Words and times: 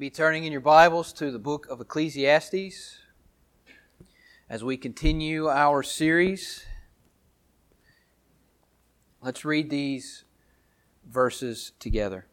Be 0.00 0.08
turning 0.08 0.44
in 0.44 0.52
your 0.52 0.62
Bibles 0.62 1.12
to 1.12 1.30
the 1.30 1.38
book 1.38 1.66
of 1.68 1.78
Ecclesiastes 1.78 3.00
as 4.48 4.64
we 4.64 4.78
continue 4.78 5.46
our 5.50 5.82
series. 5.82 6.64
Let's 9.20 9.44
read 9.44 9.68
these 9.68 10.24
verses 11.06 11.72
together. 11.78 12.24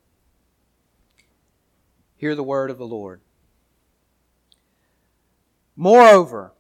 Hear 2.16 2.35
the 2.35 2.41
word 2.41 2.71
of 2.71 2.77
the 2.77 2.88
Lord. 2.88 3.20
Moreover, 5.75 6.54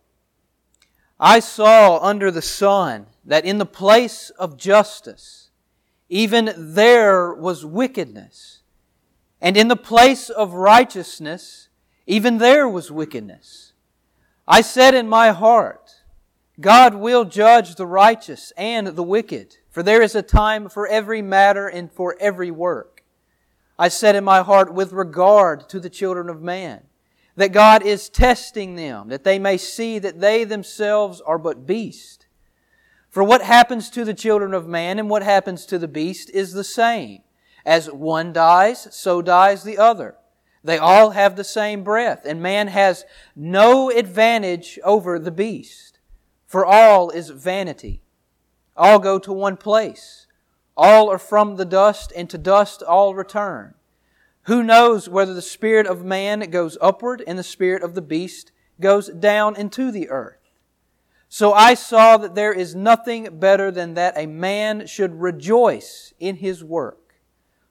I 1.17 1.39
saw 1.39 1.99
under 1.99 2.31
the 2.31 2.41
sun 2.41 3.05
that 3.23 3.45
in 3.45 3.59
the 3.59 3.65
place 3.65 4.29
of 4.31 4.57
justice, 4.57 5.51
even 6.09 6.53
there 6.57 7.33
was 7.33 7.63
wickedness 7.63 8.56
and 9.41 9.55
in 9.55 9.67
the 9.67 9.75
place 9.75 10.29
of 10.29 10.53
righteousness, 10.53 11.69
even 12.05 12.37
there 12.37 12.67
was 12.67 12.91
wickedness. 12.91 13.73
I 14.47 14.61
said 14.61 14.95
in 14.95 15.07
my 15.07 15.31
heart, 15.31 16.03
God 16.59 16.95
will 16.95 17.25
judge 17.25 17.75
the 17.75 17.85
righteous 17.85 18.51
and 18.57 18.87
the 18.87 19.03
wicked, 19.03 19.57
for 19.69 19.83
there 19.83 20.01
is 20.01 20.15
a 20.15 20.21
time 20.21 20.69
for 20.69 20.87
every 20.87 21.21
matter 21.21 21.67
and 21.67 21.91
for 21.91 22.15
every 22.19 22.49
work. 22.49 23.03
I 23.77 23.89
said 23.89 24.15
in 24.15 24.23
my 24.23 24.41
heart 24.41 24.73
with 24.73 24.91
regard 24.91 25.69
to 25.69 25.79
the 25.79 25.89
children 25.89 26.29
of 26.29 26.41
man, 26.41 26.83
that 27.35 27.51
God 27.51 27.85
is 27.85 28.09
testing 28.09 28.75
them, 28.75 29.09
that 29.09 29.23
they 29.23 29.37
may 29.37 29.57
see 29.57 29.99
that 29.99 30.19
they 30.19 30.43
themselves 30.43 31.21
are 31.21 31.37
but 31.37 31.67
beasts. 31.67 32.25
For 33.09 33.23
what 33.23 33.43
happens 33.43 33.91
to 33.91 34.03
the 34.03 34.13
children 34.13 34.53
of 34.55 34.67
man 34.67 34.97
and 34.97 35.09
what 35.09 35.21
happens 35.21 35.65
to 35.67 35.77
the 35.77 35.87
beast 35.87 36.31
is 36.31 36.53
the 36.53 36.63
same. 36.63 37.21
As 37.67 37.91
one 37.91 38.31
dies, 38.31 38.87
so 38.95 39.21
dies 39.21 39.63
the 39.65 39.77
other. 39.77 40.15
They 40.63 40.77
all 40.77 41.09
have 41.09 41.35
the 41.35 41.43
same 41.43 41.83
breath, 41.83 42.21
and 42.25 42.41
man 42.41 42.69
has 42.69 43.03
no 43.35 43.91
advantage 43.91 44.79
over 44.85 45.19
the 45.19 45.31
beast, 45.31 45.99
for 46.45 46.65
all 46.65 47.09
is 47.09 47.29
vanity. 47.29 48.01
All 48.77 48.99
go 48.99 49.19
to 49.19 49.33
one 49.33 49.57
place. 49.57 50.27
All 50.77 51.11
are 51.11 51.17
from 51.17 51.57
the 51.57 51.65
dust, 51.65 52.13
and 52.15 52.29
to 52.29 52.37
dust 52.37 52.81
all 52.81 53.13
return. 53.13 53.73
Who 54.43 54.63
knows 54.63 55.09
whether 55.09 55.33
the 55.33 55.41
spirit 55.41 55.87
of 55.87 56.05
man 56.05 56.49
goes 56.49 56.77
upward 56.79 57.21
and 57.27 57.37
the 57.37 57.43
spirit 57.43 57.83
of 57.83 57.95
the 57.95 58.01
beast 58.01 58.53
goes 58.79 59.09
down 59.09 59.57
into 59.57 59.91
the 59.91 60.09
earth? 60.09 60.39
So 61.27 61.51
I 61.51 61.73
saw 61.73 62.15
that 62.15 62.33
there 62.33 62.53
is 62.53 62.75
nothing 62.75 63.39
better 63.39 63.71
than 63.71 63.95
that 63.95 64.17
a 64.17 64.25
man 64.25 64.87
should 64.87 65.19
rejoice 65.19 66.13
in 66.17 66.37
his 66.37 66.63
work 66.63 67.06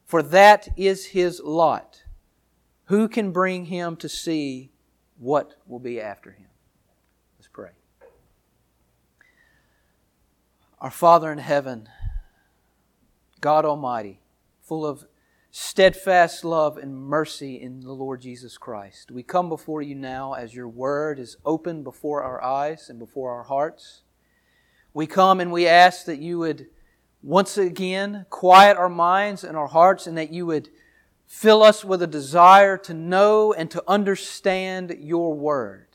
for 0.07 0.23
that 0.23 0.69
is 0.77 1.07
his 1.07 1.41
lot. 1.41 2.05
Who 2.85 3.09
can 3.09 3.33
bring 3.33 3.67
him 3.67 3.97
to 3.97 4.09
see 4.09 4.71
what 5.19 5.55
will 5.67 5.81
be 5.81 6.01
after 6.01 6.31
him? 6.31 6.47
Let's 7.37 7.49
pray. 7.49 7.71
Our 10.81 10.91
Father 10.91 11.33
in 11.33 11.39
heaven, 11.39 11.89
God 13.41 13.65
Almighty, 13.65 14.21
full 14.61 14.87
of 14.87 15.07
steadfast 15.51 16.45
love 16.45 16.77
and 16.77 16.95
mercy 16.95 17.61
in 17.61 17.81
the 17.81 17.93
Lord 17.93 18.21
Jesus 18.21 18.57
Christ, 18.59 19.11
we 19.11 19.25
come 19.25 19.49
before 19.49 19.83
you 19.83 19.97
now 19.97 20.35
as 20.35 20.55
your 20.55 20.69
word 20.69 21.19
is 21.19 21.37
open 21.45 21.83
before 21.83 22.23
our 22.23 22.43
eyes 22.45 22.89
and 22.89 22.99
before 23.01 23.33
our 23.33 23.43
hearts. 23.43 24.03
We 24.95 25.07
come 25.09 25.41
and 25.41 25.51
we 25.51 25.67
ask 25.67 26.05
that 26.07 26.21
you 26.21 26.39
would 26.39 26.69
once 27.27 27.59
again 27.59 28.25
quiet 28.31 28.77
our 28.77 28.89
minds 28.89 29.43
and 29.43 29.57
our 29.57 29.67
hearts 29.67 30.07
and 30.07 30.17
that 30.17 30.33
you 30.33 30.47
would 30.47 30.69
fill 31.27 31.61
us 31.61 31.85
with 31.85 32.01
a 32.01 32.07
desire 32.07 32.79
to 32.79 32.95
know 32.95 33.53
and 33.53 33.69
to 33.69 33.83
understand 33.89 34.97
your 35.01 35.35
word. 35.35 35.89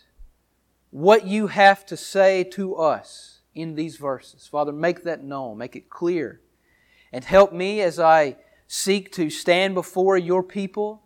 What 0.89 1.25
you 1.25 1.47
have 1.47 1.85
to 1.85 1.95
say 1.95 2.43
to 2.51 2.75
us 2.75 3.39
in 3.55 3.75
these 3.75 3.95
verses. 3.95 4.45
Father, 4.45 4.73
make 4.73 5.03
that 5.03 5.23
known, 5.23 5.57
make 5.57 5.77
it 5.77 5.89
clear, 5.89 6.41
and 7.13 7.23
help 7.23 7.53
me 7.53 7.79
as 7.79 7.97
I 7.97 8.35
seek 8.67 9.13
to 9.13 9.29
stand 9.29 9.73
before 9.73 10.17
your 10.17 10.43
people, 10.43 11.01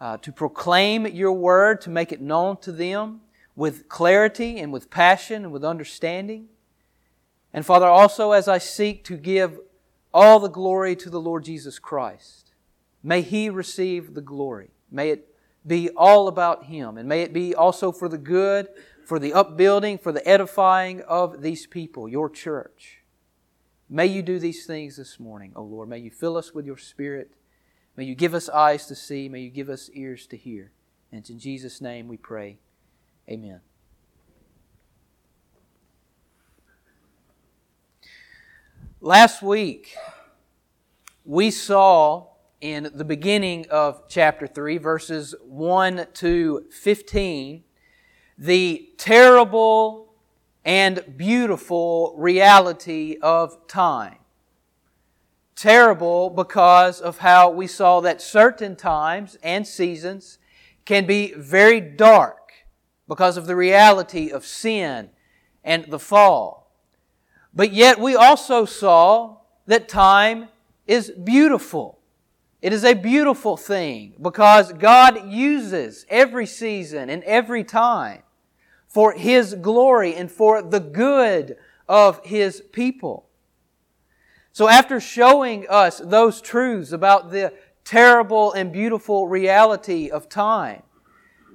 uh, 0.00 0.16
to 0.16 0.32
proclaim 0.32 1.06
your 1.06 1.32
word, 1.32 1.80
to 1.82 1.90
make 1.90 2.10
it 2.10 2.20
known 2.20 2.56
to 2.62 2.72
them 2.72 3.20
with 3.54 3.88
clarity 3.88 4.58
and 4.58 4.72
with 4.72 4.90
passion 4.90 5.44
and 5.44 5.52
with 5.52 5.64
understanding. 5.64 6.48
And 7.52 7.66
Father, 7.66 7.86
also 7.86 8.32
as 8.32 8.48
I 8.48 8.58
seek 8.58 9.04
to 9.04 9.16
give 9.16 9.58
all 10.12 10.38
the 10.38 10.48
glory 10.48 10.96
to 10.96 11.10
the 11.10 11.20
Lord 11.20 11.44
Jesus 11.44 11.78
Christ, 11.78 12.52
may 13.02 13.22
He 13.22 13.50
receive 13.50 14.14
the 14.14 14.20
glory. 14.20 14.70
May 14.90 15.10
it 15.10 15.34
be 15.66 15.90
all 15.90 16.28
about 16.28 16.66
Him, 16.66 16.96
and 16.96 17.08
may 17.08 17.22
it 17.22 17.32
be 17.32 17.54
also 17.54 17.92
for 17.92 18.08
the 18.08 18.18
good, 18.18 18.68
for 19.04 19.18
the 19.18 19.32
upbuilding, 19.32 19.98
for 19.98 20.12
the 20.12 20.26
edifying 20.26 21.02
of 21.02 21.42
these 21.42 21.66
people, 21.66 22.08
your 22.08 22.30
church. 22.30 22.98
May 23.88 24.06
you 24.06 24.22
do 24.22 24.38
these 24.38 24.66
things 24.66 24.96
this 24.96 25.18
morning, 25.18 25.52
O 25.56 25.64
Lord. 25.64 25.88
May 25.88 25.98
you 25.98 26.12
fill 26.12 26.36
us 26.36 26.54
with 26.54 26.64
your 26.64 26.76
Spirit. 26.76 27.32
May 27.96 28.04
you 28.04 28.14
give 28.14 28.34
us 28.34 28.48
eyes 28.48 28.86
to 28.86 28.94
see. 28.94 29.28
May 29.28 29.40
you 29.40 29.50
give 29.50 29.68
us 29.68 29.90
ears 29.92 30.26
to 30.28 30.36
hear. 30.36 30.70
And 31.10 31.28
in 31.28 31.40
Jesus' 31.40 31.80
name 31.80 32.06
we 32.06 32.16
pray. 32.16 32.58
Amen. 33.28 33.60
Last 39.02 39.42
week, 39.42 39.96
we 41.24 41.50
saw 41.50 42.26
in 42.60 42.90
the 42.94 43.04
beginning 43.04 43.64
of 43.70 44.02
chapter 44.10 44.46
3, 44.46 44.76
verses 44.76 45.34
1 45.42 46.08
to 46.12 46.66
15, 46.70 47.64
the 48.36 48.90
terrible 48.98 50.12
and 50.66 51.16
beautiful 51.16 52.14
reality 52.18 53.16
of 53.22 53.66
time. 53.66 54.18
Terrible 55.56 56.28
because 56.28 57.00
of 57.00 57.20
how 57.20 57.48
we 57.48 57.66
saw 57.66 58.00
that 58.00 58.20
certain 58.20 58.76
times 58.76 59.38
and 59.42 59.66
seasons 59.66 60.36
can 60.84 61.06
be 61.06 61.32
very 61.38 61.80
dark 61.80 62.52
because 63.08 63.38
of 63.38 63.46
the 63.46 63.56
reality 63.56 64.30
of 64.30 64.44
sin 64.44 65.08
and 65.64 65.86
the 65.86 65.98
fall. 65.98 66.59
But 67.54 67.72
yet 67.72 67.98
we 67.98 68.14
also 68.14 68.64
saw 68.64 69.38
that 69.66 69.88
time 69.88 70.48
is 70.86 71.10
beautiful. 71.10 71.98
It 72.62 72.72
is 72.72 72.84
a 72.84 72.94
beautiful 72.94 73.56
thing 73.56 74.14
because 74.20 74.72
God 74.72 75.30
uses 75.30 76.04
every 76.08 76.46
season 76.46 77.08
and 77.08 77.22
every 77.24 77.64
time 77.64 78.22
for 78.86 79.12
His 79.12 79.54
glory 79.54 80.14
and 80.14 80.30
for 80.30 80.62
the 80.62 80.80
good 80.80 81.56
of 81.88 82.24
His 82.24 82.60
people. 82.72 83.28
So 84.52 84.68
after 84.68 85.00
showing 85.00 85.66
us 85.68 86.00
those 86.04 86.40
truths 86.40 86.92
about 86.92 87.30
the 87.30 87.52
terrible 87.84 88.52
and 88.52 88.72
beautiful 88.72 89.28
reality 89.28 90.10
of 90.10 90.28
time, 90.28 90.82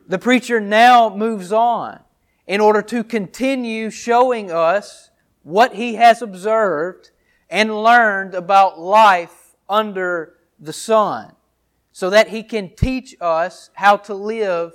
the 0.07 0.17
preacher 0.17 0.59
now 0.59 1.13
moves 1.15 1.51
on 1.51 1.99
in 2.47 2.61
order 2.61 2.81
to 2.81 3.03
continue 3.03 3.89
showing 3.89 4.51
us 4.51 5.09
what 5.45 5.75
he 5.75 5.93
has 5.93 6.23
observed 6.23 7.11
and 7.51 7.83
learned 7.83 8.33
about 8.33 8.79
life 8.79 9.55
under 9.69 10.33
the 10.59 10.73
sun 10.73 11.31
so 11.91 12.09
that 12.09 12.29
he 12.29 12.41
can 12.41 12.75
teach 12.75 13.15
us 13.21 13.69
how 13.75 13.95
to 13.95 14.15
live 14.15 14.73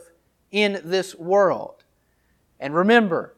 in 0.53 0.81
this 0.85 1.17
world. 1.17 1.83
And 2.61 2.73
remember, 2.73 3.35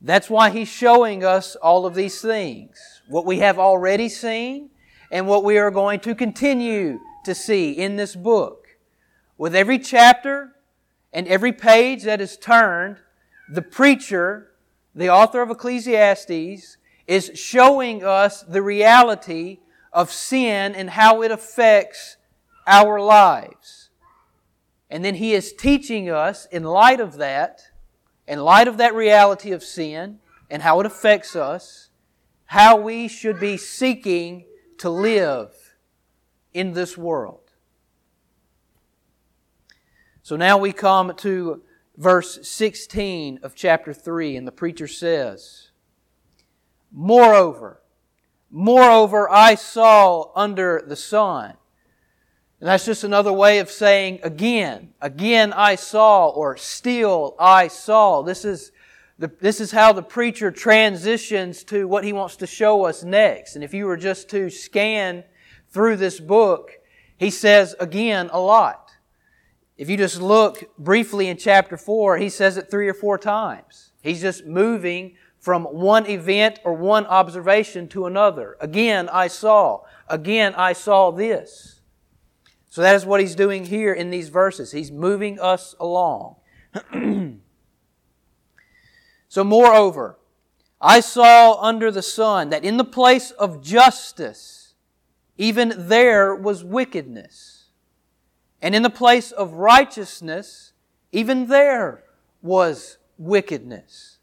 that's 0.00 0.28
why 0.28 0.50
he's 0.50 0.68
showing 0.68 1.24
us 1.24 1.54
all 1.54 1.86
of 1.86 1.94
these 1.94 2.20
things. 2.20 3.00
What 3.08 3.24
we 3.24 3.38
have 3.38 3.60
already 3.60 4.08
seen 4.08 4.70
and 5.12 5.28
what 5.28 5.44
we 5.44 5.56
are 5.56 5.70
going 5.70 6.00
to 6.00 6.16
continue 6.16 6.98
to 7.24 7.34
see 7.34 7.70
in 7.70 7.94
this 7.94 8.16
book. 8.16 8.66
With 9.38 9.54
every 9.54 9.78
chapter 9.78 10.56
and 11.12 11.28
every 11.28 11.52
page 11.52 12.02
that 12.02 12.20
is 12.20 12.36
turned, 12.36 12.96
the 13.48 13.62
preacher 13.62 14.50
the 14.94 15.10
author 15.10 15.42
of 15.42 15.50
Ecclesiastes 15.50 16.76
is 17.06 17.30
showing 17.34 18.04
us 18.04 18.42
the 18.42 18.62
reality 18.62 19.58
of 19.92 20.10
sin 20.10 20.74
and 20.74 20.90
how 20.90 21.22
it 21.22 21.30
affects 21.30 22.16
our 22.66 23.00
lives. 23.00 23.90
And 24.90 25.04
then 25.04 25.16
he 25.16 25.32
is 25.32 25.52
teaching 25.52 26.08
us, 26.08 26.46
in 26.46 26.62
light 26.62 27.00
of 27.00 27.16
that, 27.16 27.62
in 28.26 28.40
light 28.40 28.68
of 28.68 28.76
that 28.76 28.94
reality 28.94 29.52
of 29.52 29.62
sin 29.62 30.20
and 30.50 30.62
how 30.62 30.80
it 30.80 30.86
affects 30.86 31.34
us, 31.34 31.90
how 32.46 32.76
we 32.76 33.08
should 33.08 33.40
be 33.40 33.56
seeking 33.56 34.46
to 34.78 34.88
live 34.88 35.50
in 36.52 36.72
this 36.72 36.96
world. 36.96 37.40
So 40.22 40.36
now 40.36 40.56
we 40.56 40.72
come 40.72 41.14
to 41.16 41.62
verse 41.96 42.46
16 42.46 43.40
of 43.42 43.54
chapter 43.54 43.92
3, 43.92 44.36
and 44.36 44.46
the 44.46 44.52
preacher 44.52 44.86
says, 44.86 45.70
Moreover, 46.92 47.82
moreover, 48.50 49.30
I 49.30 49.56
saw 49.56 50.30
under 50.34 50.82
the 50.86 50.96
sun. 50.96 51.54
And 52.60 52.68
that's 52.68 52.86
just 52.86 53.04
another 53.04 53.32
way 53.32 53.58
of 53.58 53.70
saying 53.70 54.20
again, 54.22 54.94
again 55.00 55.52
I 55.52 55.74
saw, 55.74 56.28
or 56.28 56.56
still 56.56 57.34
I 57.38 57.68
saw. 57.68 58.22
This 58.22 58.44
is, 58.44 58.72
the, 59.18 59.30
this 59.40 59.60
is 59.60 59.72
how 59.72 59.92
the 59.92 60.02
preacher 60.02 60.50
transitions 60.50 61.64
to 61.64 61.86
what 61.86 62.04
he 62.04 62.12
wants 62.12 62.36
to 62.36 62.46
show 62.46 62.84
us 62.84 63.02
next. 63.02 63.54
And 63.54 63.64
if 63.64 63.74
you 63.74 63.86
were 63.86 63.96
just 63.96 64.30
to 64.30 64.48
scan 64.50 65.24
through 65.70 65.96
this 65.96 66.20
book, 66.20 66.70
he 67.18 67.30
says 67.30 67.74
again 67.80 68.30
a 68.32 68.40
lot. 68.40 68.83
If 69.76 69.90
you 69.90 69.96
just 69.96 70.20
look 70.20 70.70
briefly 70.78 71.28
in 71.28 71.36
chapter 71.36 71.76
4, 71.76 72.18
he 72.18 72.28
says 72.28 72.56
it 72.56 72.70
three 72.70 72.88
or 72.88 72.94
four 72.94 73.18
times. 73.18 73.90
He's 74.02 74.20
just 74.20 74.46
moving 74.46 75.16
from 75.40 75.64
one 75.64 76.06
event 76.06 76.60
or 76.64 76.74
one 76.74 77.06
observation 77.06 77.88
to 77.88 78.06
another. 78.06 78.56
Again, 78.60 79.08
I 79.08 79.26
saw. 79.28 79.82
Again, 80.08 80.54
I 80.56 80.72
saw 80.72 81.10
this. 81.10 81.80
So 82.70 82.82
that 82.82 82.94
is 82.94 83.06
what 83.06 83.20
he's 83.20 83.34
doing 83.34 83.66
here 83.66 83.92
in 83.92 84.10
these 84.10 84.30
verses. 84.30 84.72
He's 84.72 84.90
moving 84.90 85.38
us 85.38 85.74
along. 85.78 86.36
so, 89.28 89.44
moreover, 89.44 90.18
I 90.80 91.00
saw 91.00 91.60
under 91.60 91.90
the 91.90 92.02
sun 92.02 92.50
that 92.50 92.64
in 92.64 92.76
the 92.76 92.84
place 92.84 93.30
of 93.32 93.62
justice, 93.62 94.74
even 95.36 95.72
there 95.76 96.34
was 96.34 96.64
wickedness. 96.64 97.53
And 98.64 98.74
in 98.74 98.82
the 98.82 98.88
place 98.88 99.30
of 99.30 99.52
righteousness, 99.52 100.72
even 101.12 101.48
there 101.48 102.02
was 102.40 102.96
wickedness. 103.18 104.20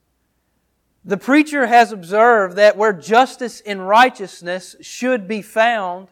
The 1.06 1.18
preacher 1.18 1.68
has 1.68 1.92
observed 1.92 2.56
that 2.56 2.76
where 2.76 2.92
justice 2.92 3.62
and 3.62 3.88
righteousness 3.88 4.76
should 4.82 5.28
be 5.28 5.44
found, 5.44 6.08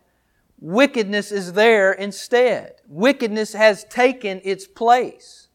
wickedness 0.59 1.31
is 1.31 1.53
there 1.53 1.91
instead. 1.91 2.75
Wickedness 2.87 3.53
has 3.53 3.83
taken 3.85 4.41
its 4.43 4.67
place. 4.67 5.47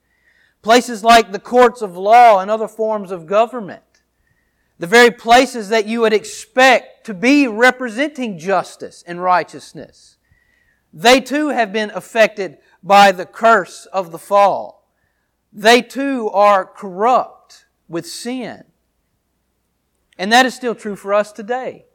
Places 0.60 1.04
like 1.04 1.30
the 1.30 1.38
courts 1.38 1.80
of 1.80 1.96
law 1.96 2.40
and 2.40 2.50
other 2.50 2.66
forms 2.66 3.12
of 3.12 3.26
government. 3.26 3.84
The 4.80 4.88
very 4.88 5.12
places 5.12 5.68
that 5.68 5.86
you 5.86 6.00
would 6.00 6.12
expect 6.12 7.06
to 7.06 7.14
be 7.14 7.46
representing 7.46 8.36
justice 8.36 9.04
and 9.06 9.22
righteousness. 9.22 10.13
They 10.96 11.20
too 11.20 11.48
have 11.48 11.72
been 11.72 11.90
affected 11.90 12.58
by 12.80 13.10
the 13.10 13.26
curse 13.26 13.84
of 13.86 14.12
the 14.12 14.18
fall. 14.18 14.88
They 15.52 15.82
too 15.82 16.30
are 16.30 16.64
corrupt 16.64 17.66
with 17.88 18.06
sin. 18.06 18.62
And 20.16 20.30
that 20.32 20.46
is 20.46 20.54
still 20.54 20.76
true 20.76 20.94
for 20.94 21.12
us 21.12 21.32
today. 21.32 21.86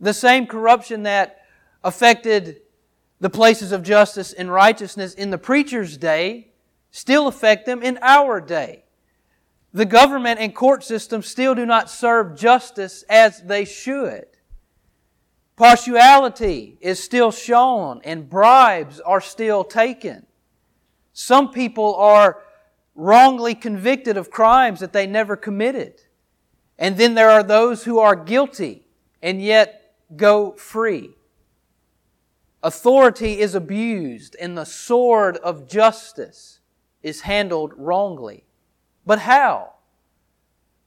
The 0.00 0.14
same 0.14 0.46
corruption 0.46 1.02
that 1.02 1.42
affected 1.84 2.62
the 3.20 3.28
places 3.28 3.72
of 3.72 3.82
justice 3.82 4.32
and 4.32 4.50
righteousness 4.50 5.12
in 5.12 5.28
the 5.28 5.38
preacher's 5.38 5.98
day 5.98 6.52
still 6.90 7.28
affect 7.28 7.66
them 7.66 7.82
in 7.82 7.98
our 8.00 8.40
day. 8.40 8.84
The 9.74 9.84
government 9.84 10.40
and 10.40 10.54
court 10.54 10.82
system 10.82 11.20
still 11.20 11.54
do 11.54 11.66
not 11.66 11.90
serve 11.90 12.38
justice 12.38 13.04
as 13.10 13.42
they 13.42 13.66
should. 13.66 14.24
Partiality 15.56 16.76
is 16.80 17.02
still 17.02 17.30
shown 17.30 18.00
and 18.04 18.28
bribes 18.28 19.00
are 19.00 19.20
still 19.20 19.62
taken. 19.62 20.26
Some 21.12 21.50
people 21.50 21.94
are 21.94 22.42
wrongly 22.96 23.54
convicted 23.54 24.16
of 24.16 24.30
crimes 24.30 24.80
that 24.80 24.92
they 24.92 25.06
never 25.06 25.36
committed. 25.36 26.02
And 26.78 26.96
then 26.96 27.14
there 27.14 27.30
are 27.30 27.42
those 27.42 27.84
who 27.84 27.98
are 27.98 28.16
guilty 28.16 28.86
and 29.22 29.40
yet 29.40 29.94
go 30.16 30.52
free. 30.52 31.10
Authority 32.62 33.38
is 33.38 33.54
abused 33.54 34.34
and 34.40 34.58
the 34.58 34.64
sword 34.64 35.36
of 35.36 35.68
justice 35.68 36.60
is 37.02 37.20
handled 37.20 37.72
wrongly. 37.76 38.44
But 39.06 39.20
how? 39.20 39.74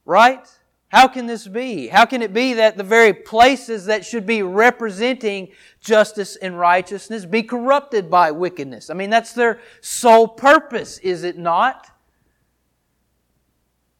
Right? 0.03 0.47
How 0.89 1.07
can 1.07 1.25
this 1.25 1.47
be? 1.47 1.87
How 1.87 2.05
can 2.05 2.21
it 2.21 2.33
be 2.33 2.53
that 2.53 2.77
the 2.77 2.83
very 2.83 3.13
places 3.13 3.85
that 3.85 4.05
should 4.05 4.25
be 4.25 4.41
representing 4.41 5.49
justice 5.81 6.37
and 6.37 6.57
righteousness 6.57 7.25
be 7.25 7.43
corrupted 7.43 8.09
by 8.09 8.31
wickedness? 8.31 8.89
I 8.89 8.93
mean, 8.93 9.09
that's 9.09 9.33
their 9.33 9.59
sole 9.81 10.27
purpose, 10.29 10.97
is 10.99 11.23
it 11.23 11.37
not? 11.37 11.89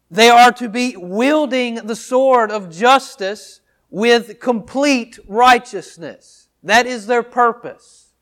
They 0.09 0.29
are 0.29 0.53
to 0.53 0.69
be 0.69 0.95
wielding 0.95 1.75
the 1.75 1.95
sword 1.95 2.51
of 2.51 2.71
justice 2.71 3.59
with 3.89 4.39
complete 4.39 5.19
righteousness. 5.27 6.47
That 6.63 6.85
is 6.85 7.07
their 7.07 7.23
purpose. 7.23 8.13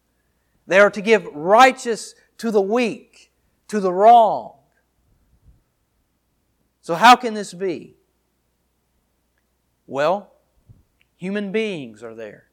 They 0.65 0.79
are 0.79 0.89
to 0.89 1.01
give 1.01 1.25
righteous 1.27 2.15
to 2.39 2.49
the 2.49 2.61
weak, 2.61 3.31
to 3.67 3.79
the 3.79 3.93
wrong. 3.93 4.53
So, 6.81 6.95
how 6.95 7.15
can 7.15 7.35
this 7.35 7.53
be? 7.53 7.95
Well, 9.87 10.33
human 11.15 11.51
beings 11.51 12.03
are 12.03 12.15
there. 12.15 12.45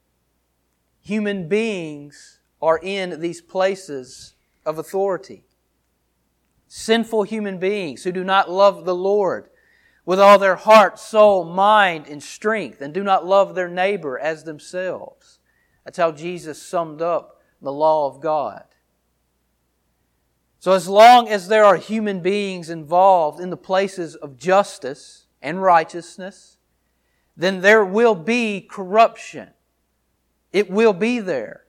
Human 1.00 1.48
beings 1.48 2.40
are 2.60 2.78
in 2.82 3.20
these 3.20 3.40
places 3.40 4.34
of 4.64 4.78
authority. 4.78 5.44
Sinful 6.68 7.24
human 7.24 7.58
beings 7.58 8.04
who 8.04 8.12
do 8.12 8.24
not 8.24 8.50
love 8.50 8.84
the 8.84 8.94
Lord 8.94 9.48
with 10.04 10.18
all 10.18 10.38
their 10.38 10.56
heart, 10.56 10.98
soul, 10.98 11.44
mind, 11.44 12.06
and 12.08 12.22
strength, 12.22 12.80
and 12.80 12.92
do 12.92 13.02
not 13.02 13.26
love 13.26 13.54
their 13.54 13.68
neighbor 13.68 14.18
as 14.18 14.44
themselves. 14.44 15.38
That's 15.84 15.98
how 15.98 16.12
Jesus 16.12 16.62
summed 16.62 17.02
up 17.02 17.40
the 17.60 17.72
law 17.72 18.08
of 18.08 18.20
God. 18.20 18.64
So, 20.58 20.72
as 20.72 20.88
long 20.88 21.28
as 21.28 21.48
there 21.48 21.64
are 21.64 21.76
human 21.76 22.20
beings 22.20 22.70
involved 22.70 23.40
in 23.40 23.50
the 23.50 23.56
places 23.56 24.14
of 24.14 24.36
justice 24.36 25.26
and 25.40 25.60
righteousness, 25.60 26.58
then 27.36 27.60
there 27.60 27.84
will 27.84 28.14
be 28.14 28.60
corruption. 28.60 29.48
It 30.52 30.70
will 30.70 30.92
be 30.92 31.18
there. 31.18 31.64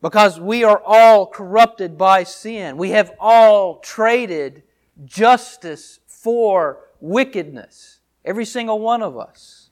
Because 0.00 0.40
we 0.40 0.64
are 0.64 0.82
all 0.84 1.26
corrupted 1.26 1.98
by 1.98 2.22
sin. 2.22 2.76
We 2.76 2.90
have 2.90 3.12
all 3.18 3.78
traded 3.80 4.62
justice 5.04 6.00
for 6.06 6.80
wickedness. 7.00 8.00
Every 8.24 8.44
single 8.44 8.78
one 8.78 9.02
of 9.02 9.18
us. 9.18 9.70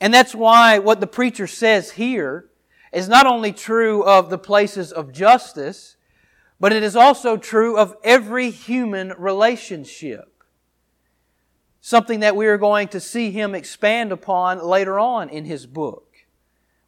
And 0.00 0.12
that's 0.12 0.34
why 0.34 0.78
what 0.78 1.00
the 1.00 1.06
preacher 1.06 1.46
says 1.46 1.92
here 1.92 2.50
is 2.92 3.08
not 3.08 3.26
only 3.26 3.52
true 3.52 4.04
of 4.04 4.30
the 4.30 4.38
places 4.38 4.92
of 4.92 5.12
justice, 5.12 5.96
but 6.60 6.72
it 6.72 6.82
is 6.82 6.96
also 6.96 7.36
true 7.36 7.76
of 7.76 7.96
every 8.02 8.50
human 8.50 9.12
relationship. 9.18 10.35
Something 11.86 12.18
that 12.18 12.34
we 12.34 12.48
are 12.48 12.58
going 12.58 12.88
to 12.88 12.98
see 12.98 13.30
him 13.30 13.54
expand 13.54 14.10
upon 14.10 14.60
later 14.60 14.98
on 14.98 15.28
in 15.28 15.44
his 15.44 15.66
book. 15.66 16.16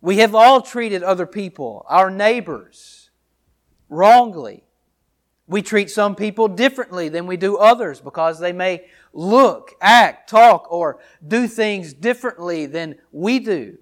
We 0.00 0.16
have 0.16 0.34
all 0.34 0.60
treated 0.60 1.04
other 1.04 1.24
people, 1.24 1.86
our 1.88 2.10
neighbors, 2.10 3.08
wrongly. 3.88 4.64
We 5.46 5.62
treat 5.62 5.88
some 5.88 6.16
people 6.16 6.48
differently 6.48 7.08
than 7.08 7.28
we 7.28 7.36
do 7.36 7.56
others 7.56 8.00
because 8.00 8.40
they 8.40 8.50
may 8.52 8.86
look, 9.12 9.76
act, 9.80 10.30
talk, 10.30 10.66
or 10.68 10.98
do 11.24 11.46
things 11.46 11.92
differently 11.92 12.66
than 12.66 12.96
we 13.12 13.38
do. 13.38 13.78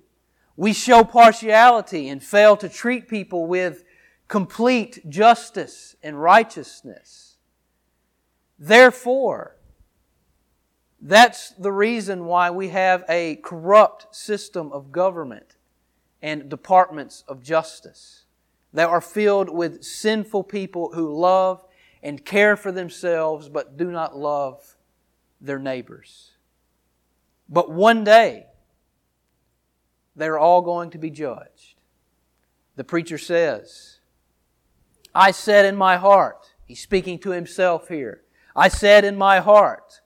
We 0.54 0.74
show 0.74 1.02
partiality 1.02 2.10
and 2.10 2.22
fail 2.22 2.58
to 2.58 2.68
treat 2.68 3.08
people 3.08 3.46
with 3.46 3.84
complete 4.28 5.08
justice 5.08 5.96
and 6.02 6.20
righteousness. 6.20 7.38
Therefore, 8.58 9.55
that's 11.00 11.50
the 11.50 11.72
reason 11.72 12.24
why 12.24 12.50
we 12.50 12.68
have 12.68 13.04
a 13.08 13.36
corrupt 13.36 14.14
system 14.14 14.72
of 14.72 14.92
government 14.92 15.56
and 16.22 16.48
departments 16.48 17.22
of 17.28 17.42
justice 17.42 18.24
that 18.72 18.88
are 18.88 19.00
filled 19.00 19.50
with 19.50 19.84
sinful 19.84 20.44
people 20.44 20.92
who 20.94 21.14
love 21.14 21.64
and 22.02 22.24
care 22.24 22.56
for 22.56 22.72
themselves 22.72 23.48
but 23.48 23.76
do 23.76 23.90
not 23.90 24.16
love 24.16 24.76
their 25.40 25.58
neighbors. 25.58 26.32
But 27.48 27.70
one 27.70 28.04
day, 28.04 28.46
they're 30.14 30.38
all 30.38 30.62
going 30.62 30.90
to 30.90 30.98
be 30.98 31.10
judged. 31.10 31.74
The 32.76 32.84
preacher 32.84 33.18
says, 33.18 34.00
I 35.14 35.30
said 35.30 35.64
in 35.64 35.76
my 35.76 35.96
heart, 35.96 36.52
he's 36.64 36.80
speaking 36.80 37.18
to 37.20 37.30
himself 37.30 37.88
here, 37.88 38.22
I 38.54 38.68
said 38.68 39.04
in 39.04 39.16
my 39.16 39.40
heart, 39.40 40.00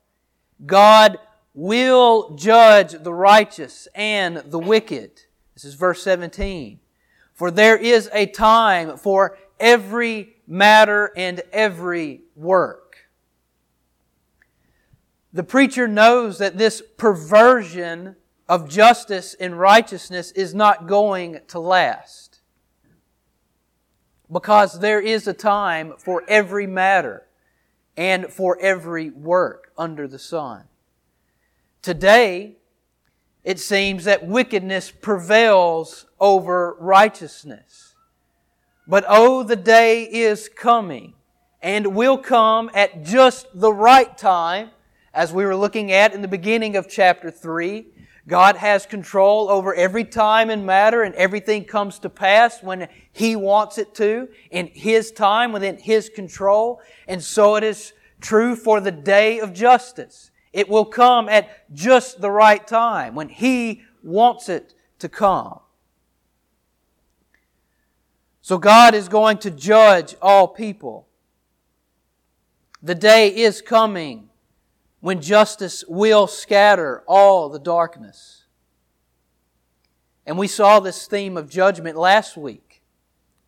God 0.66 1.18
will 1.54 2.34
judge 2.36 2.92
the 2.92 3.14
righteous 3.14 3.88
and 3.94 4.38
the 4.38 4.58
wicked. 4.58 5.22
This 5.54 5.64
is 5.64 5.74
verse 5.74 6.02
17. 6.02 6.80
For 7.34 7.50
there 7.50 7.76
is 7.76 8.08
a 8.12 8.26
time 8.26 8.96
for 8.96 9.38
every 9.58 10.36
matter 10.46 11.12
and 11.16 11.42
every 11.52 12.22
work. 12.36 13.08
The 15.32 15.44
preacher 15.44 15.86
knows 15.86 16.38
that 16.38 16.58
this 16.58 16.82
perversion 16.96 18.16
of 18.48 18.68
justice 18.68 19.34
and 19.34 19.58
righteousness 19.58 20.32
is 20.32 20.54
not 20.54 20.86
going 20.86 21.40
to 21.48 21.60
last. 21.60 22.40
because 24.32 24.78
there 24.80 25.00
is 25.00 25.26
a 25.26 25.32
time 25.32 25.94
for 25.98 26.22
every 26.28 26.66
matter 26.66 27.26
and 28.00 28.32
for 28.32 28.58
every 28.62 29.10
work 29.10 29.72
under 29.76 30.08
the 30.08 30.18
sun. 30.18 30.64
Today, 31.82 32.56
it 33.44 33.60
seems 33.60 34.04
that 34.04 34.26
wickedness 34.26 34.90
prevails 34.90 36.06
over 36.18 36.78
righteousness. 36.80 37.94
But 38.88 39.04
oh, 39.06 39.42
the 39.42 39.54
day 39.54 40.04
is 40.04 40.48
coming 40.48 41.12
and 41.60 41.94
will 41.94 42.16
come 42.16 42.70
at 42.72 43.04
just 43.04 43.46
the 43.52 43.72
right 43.72 44.16
time, 44.16 44.70
as 45.12 45.34
we 45.34 45.44
were 45.44 45.54
looking 45.54 45.92
at 45.92 46.14
in 46.14 46.22
the 46.22 46.28
beginning 46.28 46.76
of 46.76 46.88
chapter 46.88 47.30
3. 47.30 47.84
God 48.30 48.54
has 48.58 48.86
control 48.86 49.50
over 49.50 49.74
every 49.74 50.04
time 50.04 50.50
and 50.50 50.64
matter 50.64 51.02
and 51.02 51.16
everything 51.16 51.64
comes 51.64 51.98
to 51.98 52.08
pass 52.08 52.62
when 52.62 52.86
He 53.12 53.34
wants 53.34 53.76
it 53.76 53.92
to, 53.96 54.28
in 54.52 54.68
His 54.68 55.10
time, 55.10 55.50
within 55.50 55.76
His 55.76 56.08
control. 56.08 56.80
And 57.08 57.20
so 57.20 57.56
it 57.56 57.64
is 57.64 57.92
true 58.20 58.54
for 58.54 58.80
the 58.80 58.92
day 58.92 59.40
of 59.40 59.52
justice. 59.52 60.30
It 60.52 60.68
will 60.68 60.84
come 60.84 61.28
at 61.28 61.74
just 61.74 62.20
the 62.20 62.30
right 62.30 62.64
time 62.64 63.16
when 63.16 63.30
He 63.30 63.82
wants 64.00 64.48
it 64.48 64.74
to 65.00 65.08
come. 65.08 65.58
So 68.42 68.58
God 68.58 68.94
is 68.94 69.08
going 69.08 69.38
to 69.38 69.50
judge 69.50 70.14
all 70.22 70.46
people. 70.46 71.08
The 72.80 72.94
day 72.94 73.34
is 73.34 73.60
coming 73.60 74.29
when 75.00 75.20
justice 75.20 75.84
will 75.88 76.26
scatter 76.26 77.02
all 77.06 77.48
the 77.48 77.58
darkness. 77.58 78.44
And 80.26 80.38
we 80.38 80.46
saw 80.46 80.80
this 80.80 81.06
theme 81.06 81.36
of 81.36 81.48
judgment 81.48 81.96
last 81.96 82.36
week 82.36 82.82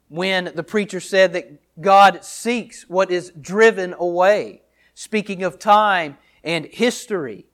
when 0.09 0.53
the 0.55 0.63
preacher 0.63 1.01
said 1.01 1.33
that 1.35 1.81
God 1.81 2.25
seeks 2.25 2.89
what 2.89 3.11
is 3.11 3.33
driven 3.41 3.95
away, 3.99 4.63
speaking 4.95 5.43
of 5.43 5.59
time 5.59 6.19
and 6.43 6.67
history. 6.67 7.47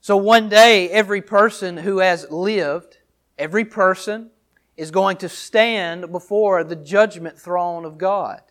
So 0.00 0.16
one 0.16 0.48
day, 0.48 0.90
every 0.90 1.22
person 1.22 1.76
who 1.76 1.98
has 1.98 2.30
lived, 2.30 2.98
every 3.38 3.64
person 3.64 4.30
is 4.76 4.90
going 4.90 5.18
to 5.18 5.28
stand 5.28 6.10
before 6.10 6.64
the 6.64 6.76
judgment 6.76 7.38
throne 7.38 7.84
of 7.84 7.98
God. 7.98 8.42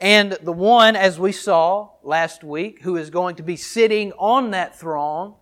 And 0.00 0.32
the 0.42 0.52
one, 0.52 0.96
as 0.96 1.18
we 1.18 1.32
saw 1.32 1.90
last 2.02 2.42
week, 2.42 2.82
who 2.82 2.96
is 2.96 3.10
going 3.10 3.36
to 3.36 3.42
be 3.42 3.56
sitting 3.56 4.12
on 4.12 4.50
that 4.50 4.78
throne 4.78 5.34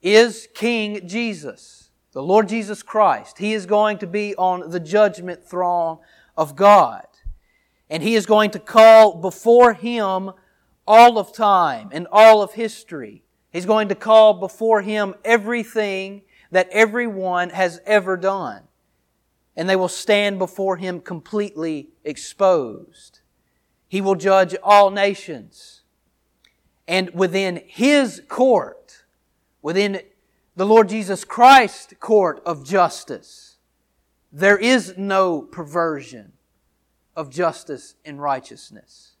is 0.00 0.48
King 0.54 1.06
Jesus, 1.08 1.90
the 2.12 2.22
Lord 2.22 2.48
Jesus 2.48 2.82
Christ. 2.82 3.38
He 3.38 3.52
is 3.52 3.66
going 3.66 3.98
to 3.98 4.06
be 4.06 4.34
on 4.36 4.70
the 4.70 4.80
judgment 4.80 5.44
throne 5.44 5.98
of 6.36 6.54
God. 6.54 7.06
And 7.90 8.02
He 8.02 8.14
is 8.14 8.26
going 8.26 8.50
to 8.52 8.58
call 8.58 9.20
before 9.20 9.74
Him 9.74 10.30
all 10.86 11.18
of 11.18 11.32
time 11.32 11.88
and 11.92 12.06
all 12.12 12.42
of 12.42 12.52
history. 12.52 13.24
He's 13.52 13.66
going 13.66 13.88
to 13.88 13.94
call 13.94 14.34
before 14.34 14.82
Him 14.82 15.14
everything 15.24 16.22
that 16.52 16.68
everyone 16.70 17.50
has 17.50 17.80
ever 17.84 18.16
done. 18.16 18.62
And 19.56 19.68
they 19.68 19.76
will 19.76 19.88
stand 19.88 20.38
before 20.38 20.76
Him 20.76 21.00
completely 21.00 21.90
exposed. 22.04 23.20
He 23.88 24.00
will 24.00 24.14
judge 24.14 24.56
all 24.62 24.90
nations. 24.90 25.82
And 26.88 27.10
within 27.14 27.62
His 27.66 28.22
court, 28.28 29.04
within 29.62 30.00
the 30.54 30.66
Lord 30.66 30.88
Jesus 30.88 31.24
Christ 31.24 31.94
court 32.00 32.42
of 32.46 32.64
justice, 32.64 33.56
there 34.32 34.58
is 34.58 34.94
no 34.96 35.42
perversion 35.42 36.32
of 37.14 37.30
justice 37.30 37.94
and 38.04 38.20
righteousness. 38.20 39.16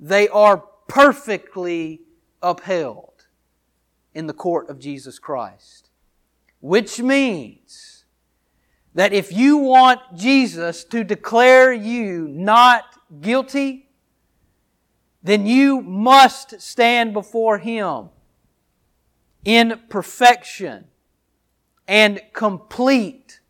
They 0.00 0.28
are 0.28 0.64
perfectly 0.86 2.02
upheld 2.42 3.26
in 4.14 4.26
the 4.26 4.32
court 4.32 4.70
of 4.70 4.78
Jesus 4.78 5.18
Christ. 5.18 5.90
Which 6.60 7.00
means 7.00 8.04
that 8.94 9.12
if 9.12 9.32
you 9.32 9.58
want 9.58 10.00
Jesus 10.16 10.82
to 10.84 11.04
declare 11.04 11.72
you 11.72 12.26
not 12.28 12.84
guilty, 13.20 13.87
then 15.22 15.46
you 15.46 15.80
must 15.80 16.60
stand 16.60 17.12
before 17.12 17.58
Him 17.58 18.10
in 19.44 19.80
perfection 19.88 20.86
and 21.86 22.20
complete 22.32 23.40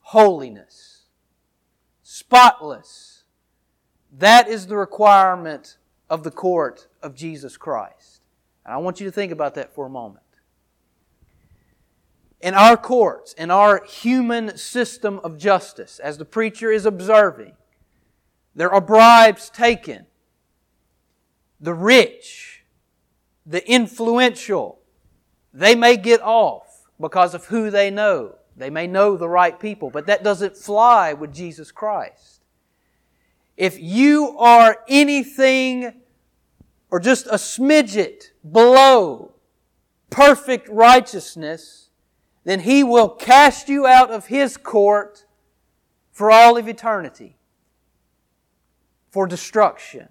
holiness, 0.00 1.04
spotless. 2.02 3.24
That 4.10 4.48
is 4.48 4.66
the 4.66 4.76
requirement 4.76 5.76
of 6.08 6.22
the 6.22 6.30
court 6.30 6.88
of 7.02 7.14
Jesus 7.14 7.56
Christ. 7.56 8.22
And 8.64 8.74
I 8.74 8.78
want 8.78 9.00
you 9.00 9.06
to 9.06 9.12
think 9.12 9.30
about 9.30 9.54
that 9.54 9.74
for 9.74 9.86
a 9.86 9.90
moment. 9.90 10.22
In 12.40 12.54
our 12.54 12.76
courts, 12.76 13.32
in 13.34 13.50
our 13.50 13.84
human 13.84 14.56
system 14.56 15.20
of 15.24 15.38
justice, 15.38 15.98
as 15.98 16.18
the 16.18 16.24
preacher 16.24 16.70
is 16.70 16.86
observing, 16.86 17.52
there 18.54 18.70
are 18.70 18.80
bribes 18.80 19.50
taken 19.50 20.06
the 21.60 21.74
rich, 21.74 22.64
the 23.44 23.68
influential, 23.70 24.80
they 25.52 25.74
may 25.74 25.96
get 25.96 26.20
off 26.20 26.82
because 27.00 27.34
of 27.34 27.46
who 27.46 27.70
they 27.70 27.90
know. 27.90 28.36
They 28.56 28.70
may 28.70 28.86
know 28.86 29.16
the 29.16 29.28
right 29.28 29.58
people, 29.58 29.90
but 29.90 30.06
that 30.06 30.22
doesn't 30.22 30.56
fly 30.56 31.12
with 31.12 31.32
Jesus 31.32 31.70
Christ. 31.70 32.42
If 33.56 33.78
you 33.78 34.36
are 34.38 34.78
anything 34.88 36.02
or 36.90 37.00
just 37.00 37.26
a 37.26 37.34
smidget 37.34 38.30
below 38.50 39.32
perfect 40.10 40.68
righteousness, 40.68 41.90
then 42.44 42.60
He 42.60 42.84
will 42.84 43.08
cast 43.08 43.68
you 43.68 43.86
out 43.86 44.10
of 44.10 44.26
His 44.26 44.56
court 44.56 45.26
for 46.12 46.30
all 46.30 46.56
of 46.56 46.68
eternity, 46.68 47.36
for 49.10 49.26
destruction. 49.26 50.08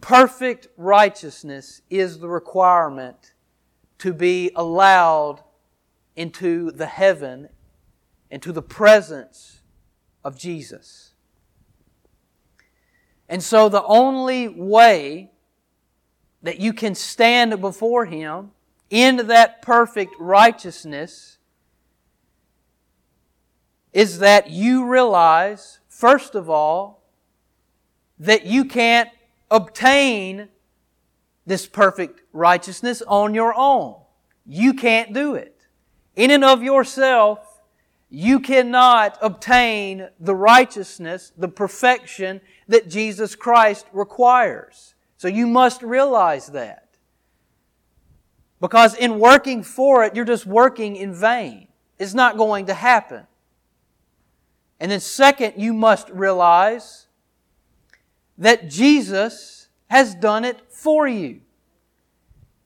Perfect 0.00 0.68
righteousness 0.76 1.82
is 1.90 2.18
the 2.18 2.28
requirement 2.28 3.34
to 3.98 4.14
be 4.14 4.50
allowed 4.56 5.42
into 6.16 6.70
the 6.70 6.86
heaven, 6.86 7.48
into 8.30 8.52
the 8.52 8.62
presence 8.62 9.60
of 10.24 10.38
Jesus. 10.38 11.14
And 13.28 13.42
so 13.42 13.68
the 13.68 13.84
only 13.84 14.48
way 14.48 15.30
that 16.42 16.58
you 16.58 16.72
can 16.72 16.94
stand 16.94 17.60
before 17.60 18.06
Him 18.06 18.52
in 18.88 19.28
that 19.28 19.62
perfect 19.62 20.14
righteousness 20.18 21.38
is 23.92 24.20
that 24.20 24.50
you 24.50 24.86
realize, 24.86 25.80
first 25.88 26.34
of 26.34 26.48
all, 26.48 27.02
that 28.18 28.46
you 28.46 28.64
can't 28.64 29.08
obtain 29.50 30.48
this 31.46 31.66
perfect 31.66 32.20
righteousness 32.32 33.02
on 33.06 33.34
your 33.34 33.54
own. 33.56 33.96
You 34.46 34.74
can't 34.74 35.12
do 35.12 35.34
it. 35.34 35.66
In 36.16 36.30
and 36.30 36.44
of 36.44 36.62
yourself, 36.62 37.60
you 38.08 38.40
cannot 38.40 39.18
obtain 39.22 40.08
the 40.18 40.34
righteousness, 40.34 41.32
the 41.36 41.48
perfection 41.48 42.40
that 42.68 42.88
Jesus 42.88 43.34
Christ 43.34 43.86
requires. 43.92 44.94
So 45.16 45.28
you 45.28 45.46
must 45.46 45.82
realize 45.82 46.48
that. 46.48 46.88
Because 48.60 48.94
in 48.94 49.18
working 49.18 49.62
for 49.62 50.04
it, 50.04 50.14
you're 50.14 50.24
just 50.24 50.46
working 50.46 50.96
in 50.96 51.14
vain. 51.14 51.68
It's 51.98 52.14
not 52.14 52.36
going 52.36 52.66
to 52.66 52.74
happen. 52.74 53.26
And 54.80 54.90
then 54.90 55.00
second, 55.00 55.54
you 55.56 55.72
must 55.72 56.08
realize 56.10 57.06
that 58.40 58.68
Jesus 58.68 59.68
has 59.88 60.14
done 60.14 60.44
it 60.44 60.60
for 60.72 61.06
you. 61.06 61.42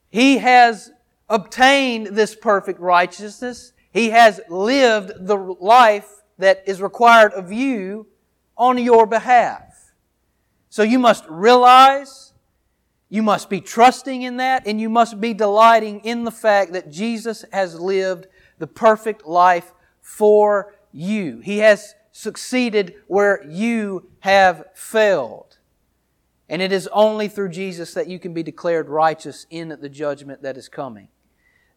He 0.09 0.39
has 0.39 0.91
obtained 1.29 2.09
this 2.09 2.35
perfect 2.35 2.81
righteousness. 2.81 3.73
He 3.93 4.11
has 4.11 4.41
lived 4.49 5.27
the 5.27 5.37
life 5.37 6.09
that 6.39 6.63
is 6.67 6.81
required 6.81 7.33
of 7.33 7.53
you 7.53 8.07
on 8.57 8.79
your 8.79 9.07
behalf. 9.07 9.93
So 10.71 10.83
you 10.83 10.99
must 10.99 11.25
realize, 11.29 12.33
you 13.09 13.23
must 13.23 13.51
be 13.51 13.61
trusting 13.61 14.23
in 14.23 14.37
that, 14.37 14.67
and 14.67 14.81
you 14.81 14.89
must 14.89 15.21
be 15.21 15.35
delighting 15.35 16.01
in 16.01 16.25
the 16.25 16.31
fact 16.31 16.73
that 16.73 16.91
Jesus 16.91 17.45
has 17.53 17.79
lived 17.79 18.27
the 18.59 18.67
perfect 18.67 19.27
life 19.27 19.73
for 20.01 20.75
you. 20.93 21.41
He 21.41 21.59
has 21.59 21.95
succeeded 22.13 22.95
where 23.09 23.45
you 23.49 24.09
have 24.21 24.67
failed. 24.75 25.54
And 26.49 26.61
it 26.61 26.73
is 26.73 26.89
only 26.93 27.29
through 27.29 27.51
Jesus 27.51 27.95
that 27.95 28.09
you 28.09 28.19
can 28.19 28.35
be 28.35 28.43
declared 28.43 28.89
righteous 28.89 29.47
in 29.51 29.69
the 29.81 29.89
judgment 29.89 30.43
that 30.43 30.57
is 30.57 30.69
coming. 30.69 31.09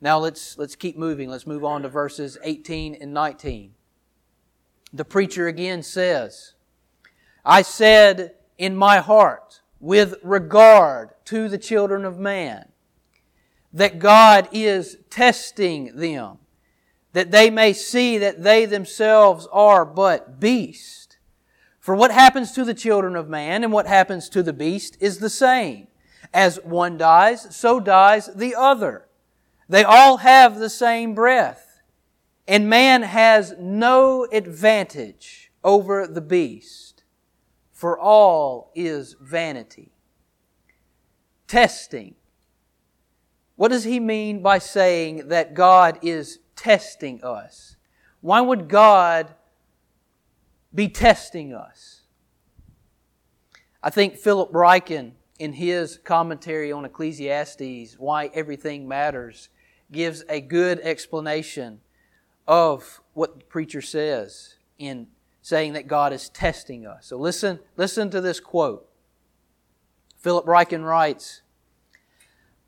Now 0.01 0.19
let's, 0.19 0.57
let's 0.57 0.75
keep 0.75 0.97
moving. 0.97 1.29
Let's 1.29 1.47
move 1.47 1.63
on 1.63 1.83
to 1.83 1.89
verses 1.89 2.37
18 2.43 2.95
and 2.99 3.13
19. 3.13 3.73
the 4.93 5.05
preacher 5.05 5.47
again 5.47 5.83
says, 5.83 6.53
I 7.45 7.61
said 7.61 8.35
in 8.57 8.75
my 8.75 8.97
heart, 8.97 9.61
with 9.79 10.15
regard 10.23 11.11
to 11.25 11.47
the 11.47 11.57
children 11.57 12.03
of 12.03 12.17
man, 12.17 12.69
that 13.71 13.99
God 13.99 14.49
is 14.51 14.97
testing 15.09 15.95
them, 15.95 16.39
that 17.13 17.31
they 17.31 17.49
may 17.49 17.73
see 17.73 18.17
that 18.17 18.43
they 18.43 18.65
themselves 18.65 19.47
are 19.51 19.85
but 19.85 20.39
beasts. 20.39 21.06
For 21.87 21.95
what 21.95 22.11
happens 22.11 22.51
to 22.51 22.65
the 22.65 22.73
children 22.73 23.15
of 23.15 23.29
man 23.29 23.63
and 23.63 23.71
what 23.71 23.87
happens 23.87 24.27
to 24.31 24.43
the 24.43 24.51
beast 24.51 24.97
is 24.99 25.19
the 25.19 25.29
same. 25.29 25.87
As 26.33 26.59
one 26.65 26.97
dies, 26.97 27.55
so 27.55 27.79
dies 27.79 28.29
the 28.35 28.55
other. 28.55 29.07
They 29.69 29.85
all 29.85 30.17
have 30.17 30.59
the 30.59 30.69
same 30.69 31.15
breath. 31.15 31.79
And 32.45 32.69
man 32.69 33.03
has 33.03 33.55
no 33.57 34.27
advantage 34.33 35.49
over 35.63 36.05
the 36.05 36.19
beast, 36.19 37.05
for 37.71 37.97
all 37.97 38.73
is 38.75 39.15
vanity. 39.21 39.93
Testing. 41.47 42.15
What 43.55 43.69
does 43.69 43.85
he 43.85 44.01
mean 44.01 44.41
by 44.41 44.57
saying 44.57 45.29
that 45.29 45.53
God 45.53 45.99
is 46.01 46.39
testing 46.57 47.23
us? 47.23 47.77
Why 48.19 48.41
would 48.41 48.67
God 48.67 49.33
be 50.73 50.87
testing 50.87 51.53
us? 51.53 52.01
I 53.81 53.89
think 53.89 54.17
Philip 54.17 54.51
Ryken, 54.51 55.13
in 55.39 55.53
his 55.53 55.99
commentary 56.03 56.71
on 56.71 56.83
Ecclesiastes, 56.83 57.95
Why 57.97 58.29
Everything 58.33 58.87
Matters, 58.87 59.49
gives 59.91 60.23
a 60.27 60.41
good 60.41 60.79
explanation 60.81 61.79
of 62.47 63.01
what 63.13 63.39
the 63.39 63.45
preacher 63.45 63.81
says 63.81 64.55
in 64.77 65.07
saying 65.41 65.73
that 65.73 65.87
God 65.87 66.11
is 66.11 66.29
testing 66.29 66.85
us. 66.85 67.07
So 67.07 67.17
listen, 67.17 67.59
listen 67.77 68.09
to 68.09 68.19
this 68.19 68.39
quote. 68.39 68.89
Philip 70.17 70.45
Ryken 70.45 70.83
writes, 70.83 71.41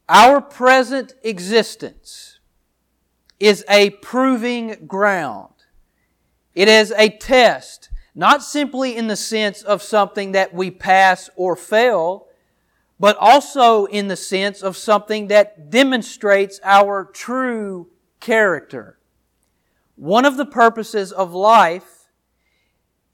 Our 0.08 0.40
present 0.40 1.14
existence 1.24 2.40
is 3.40 3.66
a 3.70 3.90
proving 3.90 4.86
ground. 4.88 5.59
It 6.56 6.68
is 6.68 6.92
a 6.98 7.10
test, 7.10 7.90
not 8.16 8.44
simply 8.44 8.96
in 8.96 9.08
the 9.08 9.16
sense 9.16 9.62
of 9.62 9.82
something 9.82 10.32
that 10.34 10.54
we 10.54 10.72
pass 10.72 11.30
or 11.36 11.56
fail, 11.56 12.28
but 13.00 13.16
also 13.18 13.86
in 13.86 14.08
the 14.08 14.18
sense 14.18 14.62
of 14.62 14.76
something 14.76 15.28
that 15.28 15.70
demonstrates 15.70 16.60
our 16.64 17.06
true 17.06 17.88
character. 18.20 18.98
One 19.96 20.26
of 20.26 20.38
the 20.38 20.46
purposes 20.46 21.12
of 21.12 21.34
life 21.34 22.08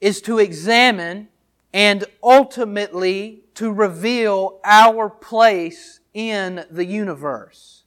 is 0.01 0.22
to 0.22 0.39
examine 0.39 1.30
and 1.74 2.06
ultimately 2.24 3.44
to 3.56 3.72
reveal 3.72 4.60
our 4.63 5.10
place 5.10 6.00
in 6.13 6.65
the 6.72 6.86
universe 6.86 7.84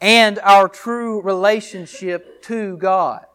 and 0.00 0.38
our 0.40 0.68
true 0.68 1.22
relationship 1.22 2.42
to 2.42 2.76
God. 2.76 3.26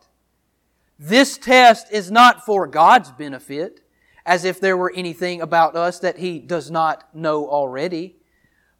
This 0.99 1.37
test 1.37 1.87
is 1.93 2.11
not 2.11 2.45
for 2.45 2.67
God's 2.67 3.09
benefit 3.11 3.79
as 4.25 4.43
if 4.43 4.59
there 4.59 4.75
were 4.75 4.91
anything 4.93 5.41
about 5.41 5.75
us 5.77 5.99
that 5.99 6.17
He 6.17 6.39
does 6.39 6.69
not 6.69 7.15
know 7.15 7.47
already, 7.47 8.17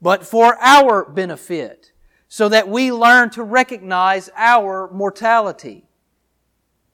but 0.01 0.25
for 0.25 0.57
our 0.61 1.09
benefit, 1.09 1.93
so 2.27 2.49
that 2.49 2.67
we 2.67 2.91
learn 2.91 3.29
to 3.31 3.43
recognize 3.43 4.29
our 4.35 4.91
mortality. 4.91 5.85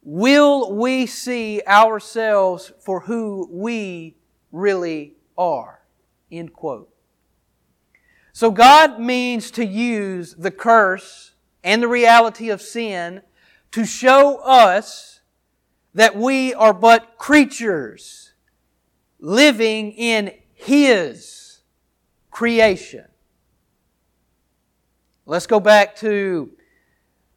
Will 0.04 0.72
we 0.74 1.08
see 1.08 1.62
ourselves 1.68 2.72
for 2.80 3.02
who 3.02 3.50
we 3.52 4.16
really 4.52 5.16
are? 5.36 5.82
End 6.32 6.54
quote. 6.54 6.94
So 8.32 8.52
God 8.52 9.00
means 9.00 9.50
to 9.52 9.66
use 9.66 10.36
the 10.36 10.52
curse 10.52 11.34
and 11.64 11.82
the 11.82 11.88
reality 11.88 12.50
of 12.50 12.62
sin 12.62 13.22
to 13.72 13.86
show 13.86 14.38
us 14.38 15.15
that 15.96 16.14
we 16.16 16.54
are 16.54 16.74
but 16.74 17.18
creatures 17.18 18.34
living 19.18 19.94
in 19.94 20.34
His 20.54 21.62
creation. 22.30 23.06
Let's 25.26 25.48
go 25.48 25.62
back 25.62 25.96
to 25.98 26.52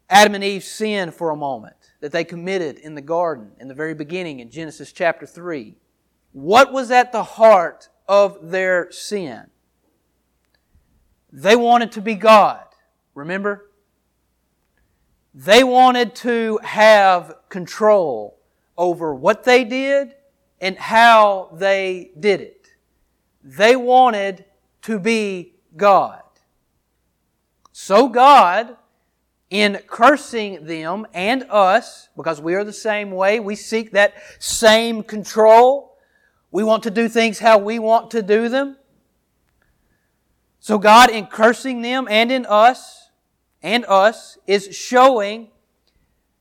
Adam 0.09 0.35
and 0.35 0.43
Eve's 0.43 0.67
sin 0.67 1.11
for 1.11 1.31
a 1.31 1.37
moment 1.37 1.93
that 2.01 2.11
they 2.11 2.25
committed 2.25 2.77
in 2.77 2.95
the 2.95 3.01
garden 3.01 3.51
in 3.59 3.69
the 3.69 3.73
very 3.73 3.93
beginning 3.93 4.41
in 4.41 4.51
Genesis 4.51 4.91
chapter 4.91 5.25
3. 5.25 5.77
What 6.33 6.73
was 6.73 6.91
at 6.91 7.13
the 7.13 7.23
heart 7.23 7.87
of 8.09 8.51
their 8.51 8.91
sin? 8.91 9.47
They 11.31 11.55
wanted 11.55 11.93
to 11.93 12.01
be 12.01 12.15
God. 12.15 12.65
Remember? 13.15 13.69
They 15.33 15.63
wanted 15.63 16.13
to 16.15 16.59
have 16.61 17.35
control 17.47 18.38
over 18.79 19.13
what 19.13 19.43
they 19.43 19.65
did 19.65 20.15
and 20.61 20.77
how 20.77 21.49
they 21.53 22.11
did 22.17 22.39
it. 22.39 22.69
They 23.43 23.75
wanted 23.75 24.45
to 24.83 24.97
be 24.97 25.55
God. 25.75 26.23
So 27.73 28.07
God, 28.07 28.77
in 29.49 29.79
cursing 29.85 30.65
them 30.65 31.05
and 31.13 31.43
us, 31.49 32.07
because 32.15 32.41
we 32.41 32.55
are 32.55 32.63
the 32.63 32.73
same 32.73 33.11
way, 33.11 33.39
we 33.39 33.55
seek 33.55 33.91
that 33.91 34.13
same 34.39 35.03
control. 35.03 35.97
We 36.49 36.63
want 36.63 36.83
to 36.83 36.91
do 36.91 37.09
things 37.09 37.39
how 37.39 37.57
we 37.57 37.79
want 37.79 38.11
to 38.11 38.21
do 38.21 38.47
them. 38.47 38.77
So 40.61 40.77
God, 40.77 41.09
in 41.09 41.25
cursing 41.25 41.81
them 41.81 42.07
and 42.09 42.31
in 42.31 42.45
us, 42.45 43.09
and 43.61 43.85
us, 43.87 44.37
is 44.47 44.73
showing 44.73 45.49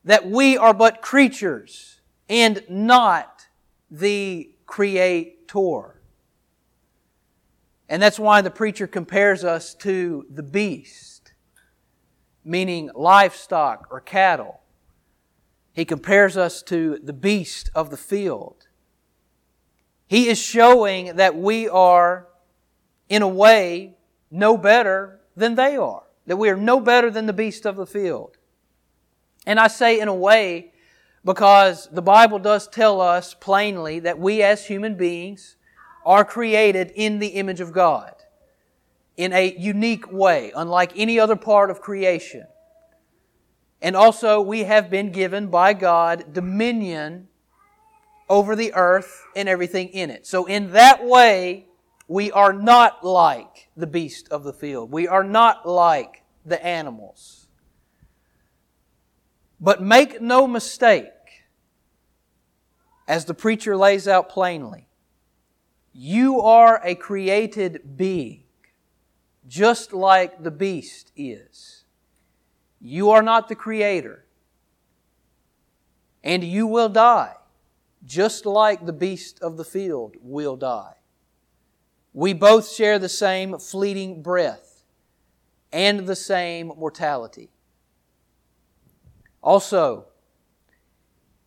that 0.04 0.28
we 0.28 0.56
are 0.56 0.72
but 0.72 1.02
creatures 1.02 1.97
and 2.28 2.62
not 2.68 3.46
the 3.90 4.50
Creator. 4.66 6.02
And 7.88 8.02
that's 8.02 8.18
why 8.18 8.42
the 8.42 8.50
preacher 8.50 8.86
compares 8.86 9.44
us 9.44 9.74
to 9.76 10.26
the 10.30 10.42
beast, 10.42 11.32
meaning 12.44 12.90
livestock 12.94 13.88
or 13.90 14.00
cattle. 14.00 14.60
He 15.72 15.84
compares 15.84 16.36
us 16.36 16.62
to 16.64 16.98
the 17.02 17.12
beast 17.12 17.70
of 17.74 17.90
the 17.90 17.96
field. 17.96 18.66
He 20.06 20.28
is 20.28 20.38
showing 20.38 21.16
that 21.16 21.36
we 21.36 21.68
are, 21.68 22.28
in 23.08 23.22
a 23.22 23.28
way, 23.28 23.96
no 24.30 24.58
better 24.58 25.20
than 25.36 25.54
they 25.54 25.76
are. 25.76 26.02
That 26.26 26.36
we 26.36 26.50
are 26.50 26.56
no 26.56 26.80
better 26.80 27.10
than 27.10 27.26
the 27.26 27.32
beast 27.32 27.64
of 27.64 27.76
the 27.76 27.86
field. 27.86 28.36
And 29.46 29.58
I 29.58 29.68
say 29.68 29.98
in 30.00 30.08
a 30.08 30.14
way 30.14 30.72
because 31.28 31.90
the 31.92 32.00
Bible 32.00 32.38
does 32.38 32.66
tell 32.66 33.02
us 33.02 33.34
plainly 33.34 33.98
that 33.98 34.18
we 34.18 34.42
as 34.42 34.64
human 34.64 34.94
beings 34.94 35.56
are 36.06 36.24
created 36.24 36.90
in 36.94 37.18
the 37.18 37.26
image 37.26 37.60
of 37.60 37.70
God 37.70 38.14
in 39.14 39.34
a 39.34 39.54
unique 39.58 40.10
way, 40.10 40.50
unlike 40.56 40.90
any 40.96 41.20
other 41.20 41.36
part 41.36 41.70
of 41.70 41.82
creation. 41.82 42.46
And 43.82 43.94
also, 43.94 44.40
we 44.40 44.64
have 44.64 44.88
been 44.88 45.12
given 45.12 45.48
by 45.48 45.74
God 45.74 46.32
dominion 46.32 47.28
over 48.30 48.56
the 48.56 48.72
earth 48.72 49.26
and 49.36 49.50
everything 49.50 49.88
in 49.88 50.08
it. 50.08 50.26
So, 50.26 50.46
in 50.46 50.72
that 50.72 51.04
way, 51.04 51.66
we 52.08 52.32
are 52.32 52.54
not 52.54 53.04
like 53.04 53.68
the 53.76 53.86
beast 53.86 54.30
of 54.30 54.44
the 54.44 54.54
field. 54.54 54.90
We 54.90 55.06
are 55.06 55.24
not 55.24 55.68
like 55.68 56.22
the 56.46 56.64
animals. 56.64 57.48
But 59.60 59.82
make 59.82 60.20
no 60.20 60.46
mistake, 60.46 61.06
as 63.08 63.24
the 63.24 63.34
preacher 63.34 63.74
lays 63.74 64.06
out 64.06 64.28
plainly, 64.28 64.86
you 65.94 66.40
are 66.42 66.80
a 66.84 66.94
created 66.94 67.96
being, 67.96 68.44
just 69.48 69.94
like 69.94 70.42
the 70.42 70.50
beast 70.50 71.10
is. 71.16 71.84
You 72.80 73.10
are 73.10 73.22
not 73.22 73.48
the 73.48 73.54
creator. 73.54 74.26
And 76.22 76.44
you 76.44 76.66
will 76.66 76.90
die, 76.90 77.34
just 78.04 78.44
like 78.44 78.84
the 78.84 78.92
beast 78.92 79.40
of 79.40 79.56
the 79.56 79.64
field 79.64 80.16
will 80.20 80.56
die. 80.56 80.96
We 82.12 82.34
both 82.34 82.70
share 82.70 82.98
the 82.98 83.08
same 83.08 83.58
fleeting 83.58 84.22
breath 84.22 84.82
and 85.72 86.06
the 86.06 86.16
same 86.16 86.68
mortality. 86.76 87.50
Also, 89.42 90.07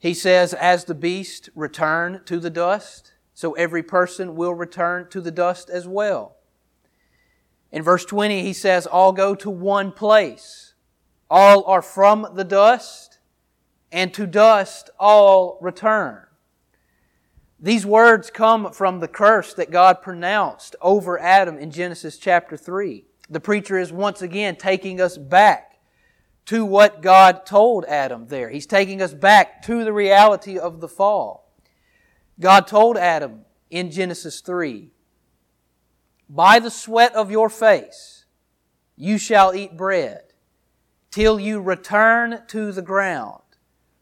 he 0.02 0.16
says, 0.16 0.56
as 0.56 0.86
the 0.86 0.96
beast 0.96 1.52
return 1.54 2.22
to 2.26 2.40
the 2.40 2.50
dust, 2.50 3.14
so 3.36 3.54
every 3.54 3.84
person 3.84 4.36
will 4.36 4.56
return 4.56 5.08
to 5.12 5.22
the 5.22 5.30
dust 5.30 5.70
as 5.70 5.88
well. 5.88 6.38
In 7.72 7.84
verse 7.84 8.04
20, 8.04 8.42
he 8.42 8.52
says, 8.52 8.88
all 8.88 9.14
go 9.14 9.36
to 9.36 9.50
one 9.52 9.92
place. 9.92 10.74
All 11.30 11.64
are 11.66 11.84
from 11.84 12.28
the 12.34 12.44
dust, 12.44 13.20
and 13.92 14.12
to 14.16 14.26
dust 14.26 14.90
all 15.00 15.60
return. 15.62 16.26
These 17.60 17.86
words 17.86 18.32
come 18.32 18.74
from 18.74 19.02
the 19.02 19.08
curse 19.08 19.54
that 19.54 19.70
God 19.70 20.02
pronounced 20.02 20.76
over 20.82 21.20
Adam 21.20 21.60
in 21.60 21.70
Genesis 21.70 22.18
chapter 22.18 22.58
3. 22.58 23.06
The 23.30 23.40
preacher 23.40 23.78
is 23.78 23.94
once 23.94 24.24
again 24.24 24.56
taking 24.56 25.00
us 25.00 25.20
back 25.20 25.71
to 26.46 26.66
what 26.66 27.02
God 27.02 27.46
told 27.46 27.86
Adam 27.86 28.28
there. 28.28 28.50
He's 28.50 28.66
taking 28.66 29.02
us 29.02 29.14
back 29.14 29.62
to 29.64 29.84
the 29.84 29.94
reality 29.94 30.58
of 30.58 30.82
the 30.82 30.88
fall. 30.88 31.52
God 32.40 32.68
told 32.68 32.98
Adam 32.98 33.42
in 33.70 33.92
Genesis 33.92 34.42
3, 34.42 34.90
By 36.30 36.60
the 36.60 36.72
sweat 36.72 37.14
of 37.16 37.32
your 37.32 37.50
face 37.50 38.26
you 38.96 39.18
shall 39.18 39.54
eat 39.54 39.78
bread, 39.78 40.22
till 41.10 41.40
you 41.40 41.62
return 41.62 42.44
to 42.48 42.72
the 42.72 42.82
ground, 42.82 43.42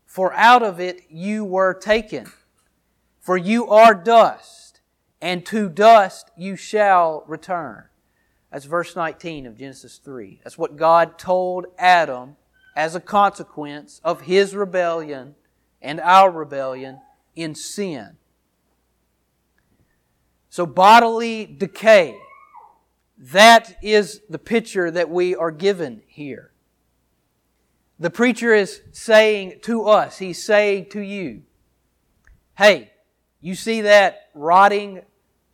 for 0.06 0.34
out 0.34 0.64
of 0.64 0.80
it 0.80 1.04
you 1.10 1.46
were 1.46 1.74
taken. 1.74 2.32
For 3.20 3.38
you 3.38 3.68
are 3.68 3.94
dust, 3.94 4.82
and 5.22 5.46
to 5.48 5.70
dust 5.70 6.32
you 6.36 6.56
shall 6.56 7.24
return. 7.28 7.86
That's 8.52 8.66
verse 8.66 8.96
19 8.96 9.46
of 9.46 9.58
Genesis 9.58 9.98
3. 10.04 10.42
That's 10.44 10.58
what 10.58 10.76
God 10.76 11.18
told 11.18 11.68
Adam 11.78 12.36
as 12.76 12.96
a 12.96 13.00
consequence 13.00 14.02
of 14.04 14.22
his 14.22 14.56
rebellion 14.56 15.36
and 15.82 16.00
our 16.00 16.32
rebellion 16.32 17.00
in 17.36 17.56
sin. 17.56 18.18
So, 20.50 20.66
bodily 20.66 21.46
decay, 21.46 22.18
that 23.18 23.78
is 23.84 24.22
the 24.30 24.40
picture 24.40 24.90
that 24.90 25.10
we 25.10 25.36
are 25.36 25.52
given 25.52 26.02
here. 26.08 26.52
The 28.00 28.10
preacher 28.10 28.54
is 28.54 28.82
saying 28.92 29.60
to 29.64 29.84
us, 29.84 30.18
he's 30.18 30.42
saying 30.42 30.88
to 30.92 31.02
you, 31.02 31.44
hey, 32.58 32.92
you 33.42 33.56
see 33.56 33.82
that 33.82 34.30
rotting 34.34 35.02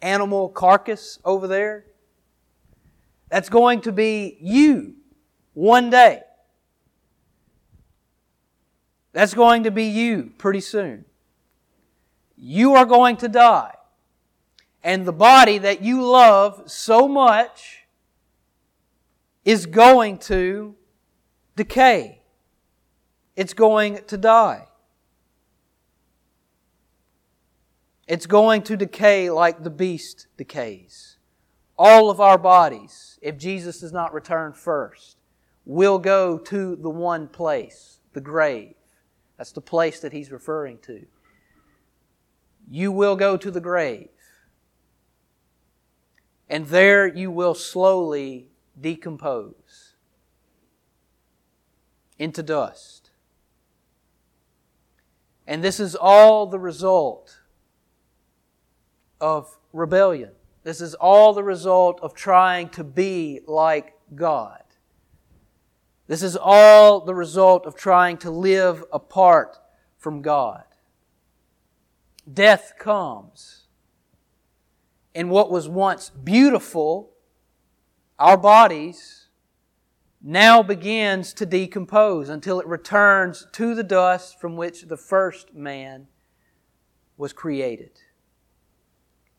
animal 0.01 0.49
carcass 0.49 1.19
over 1.25 1.47
there? 1.47 1.85
That's 3.29 3.49
going 3.49 3.81
to 3.81 3.91
be 3.91 4.37
you 4.39 4.95
one 5.53 5.89
day. 5.89 6.21
That's 9.13 9.33
going 9.33 9.63
to 9.63 9.71
be 9.71 9.85
you 9.85 10.33
pretty 10.37 10.61
soon. 10.61 11.05
You 12.35 12.75
are 12.75 12.85
going 12.85 13.17
to 13.17 13.27
die. 13.27 13.73
And 14.83 15.05
the 15.05 15.13
body 15.13 15.57
that 15.57 15.81
you 15.81 16.05
love 16.05 16.63
so 16.69 17.07
much 17.07 17.85
is 19.43 19.65
going 19.65 20.17
to 20.19 20.75
decay. 21.55 22.21
It's 23.35 23.53
going 23.53 23.99
to 24.07 24.17
die. 24.17 24.67
It's 28.07 28.27
going 28.27 28.61
to 28.63 28.77
decay 28.77 29.29
like 29.29 29.63
the 29.63 29.69
beast 29.69 30.27
decays. 30.37 31.14
All 31.77 32.09
of 32.09 32.21
our 32.21 32.37
bodies, 32.37 33.19
if 33.21 33.37
Jesus 33.37 33.81
does 33.81 33.91
not 33.91 34.13
return 34.13 34.53
first, 34.53 35.17
will 35.65 35.99
go 35.99 36.37
to 36.37 36.75
the 36.75 36.89
one 36.89 37.27
place, 37.27 37.99
the 38.13 38.21
grave. 38.21 38.75
That's 39.37 39.51
the 39.51 39.61
place 39.61 39.99
that 39.99 40.13
he's 40.13 40.31
referring 40.31 40.77
to. 40.83 41.05
You 42.69 42.91
will 42.91 43.15
go 43.15 43.35
to 43.35 43.51
the 43.51 43.59
grave. 43.59 44.09
And 46.49 46.67
there 46.67 47.07
you 47.07 47.31
will 47.31 47.55
slowly 47.55 48.49
decompose 48.79 49.95
into 52.17 52.43
dust. 52.43 53.09
And 55.47 55.63
this 55.63 55.79
is 55.79 55.95
all 55.95 56.45
the 56.45 56.59
result 56.59 57.39
of 59.19 59.57
rebellion. 59.73 60.31
This 60.65 60.81
is 60.81 60.95
all 60.95 61.33
the 61.33 61.43
result 61.43 61.99
of 62.01 62.15
trying 62.15 62.69
to 62.69 62.83
be 62.83 63.39
like 63.45 63.93
God. 64.15 64.63
This 66.07 66.23
is 66.23 66.35
all 66.35 67.01
the 67.01 67.13
result 67.13 67.67
of 67.67 67.75
trying 67.75 68.17
to 68.17 68.31
live 68.31 68.83
apart 68.91 69.59
from 69.99 70.23
God. 70.23 70.63
Death 72.31 72.73
comes. 72.79 73.67
And 75.13 75.29
what 75.29 75.51
was 75.51 75.69
once 75.69 76.09
beautiful, 76.09 77.11
our 78.17 78.35
bodies, 78.35 79.27
now 80.19 80.63
begins 80.63 81.31
to 81.35 81.45
decompose 81.45 82.27
until 82.27 82.59
it 82.59 82.65
returns 82.65 83.45
to 83.51 83.75
the 83.75 83.83
dust 83.83 84.41
from 84.41 84.57
which 84.57 84.81
the 84.87 84.97
first 84.97 85.53
man 85.53 86.07
was 87.17 87.33
created. 87.33 87.99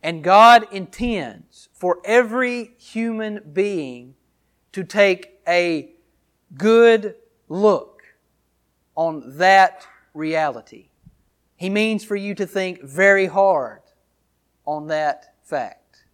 And 0.02 0.22
God 0.22 0.66
intends 0.72 1.68
for 1.72 1.98
every 2.04 2.74
human 2.78 3.40
being 3.52 4.14
to 4.72 4.84
take 4.84 5.40
a 5.48 5.90
good 6.56 7.16
look 7.48 8.02
on 8.94 9.38
that 9.38 9.86
reality. 10.14 10.88
He 11.56 11.70
means 11.70 12.04
for 12.04 12.16
you 12.16 12.34
to 12.34 12.46
think 12.46 12.82
very 12.82 13.26
hard 13.26 13.80
on 14.66 14.88
that 14.88 15.34
fact. 15.42 16.04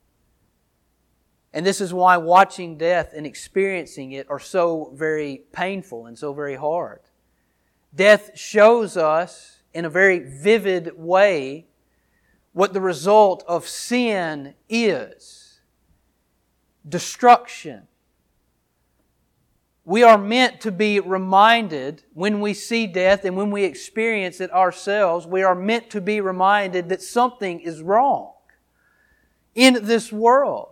And 1.53 1.67
this 1.67 1.81
is 1.81 1.93
why 1.93 2.17
watching 2.17 2.79
death 2.79 3.13
and 3.15 3.27
experiencing 3.27 4.13
it 4.13 4.27
are 4.31 4.41
so 4.41 4.93
very 4.95 5.43
painful 5.53 6.07
and 6.07 6.19
so 6.19 6.33
very 6.33 6.57
hard. 6.57 7.01
Death 7.95 8.31
shows 8.35 8.97
us 8.97 9.63
in 9.75 9.85
a 9.85 9.91
very 9.91 10.19
vivid 10.19 10.97
way 10.97 11.67
what 12.53 12.73
the 12.73 12.81
result 12.81 13.45
of 13.47 13.67
sin 13.67 14.55
is 14.69 15.43
destruction. 16.89 17.87
We 19.85 20.03
are 20.03 20.19
meant 20.19 20.61
to 20.63 20.71
be 20.71 21.01
reminded 21.01 22.05
when 22.15 22.41
we 22.41 22.55
see 22.55 22.87
death 22.87 23.25
and 23.25 23.37
when 23.37 23.51
we 23.51 23.65
experience 23.65 24.41
it 24.41 24.53
ourselves, 24.53 25.27
we 25.27 25.43
are 25.43 25.55
meant 25.55 25.91
to 25.91 26.01
be 26.01 26.21
reminded 26.21 26.89
that 26.89 27.03
something 27.03 27.61
is 27.61 27.83
wrong 27.83 28.33
in 29.55 29.85
this 29.85 30.13
world. 30.13 30.69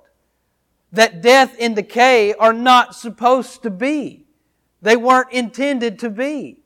That 0.92 1.22
death 1.22 1.56
and 1.60 1.74
decay 1.76 2.34
are 2.34 2.52
not 2.52 2.94
supposed 2.94 3.62
to 3.62 3.70
be. 3.70 4.26
They 4.82 4.96
weren't 4.96 5.32
intended 5.32 5.98
to 6.00 6.10
be. 6.10 6.62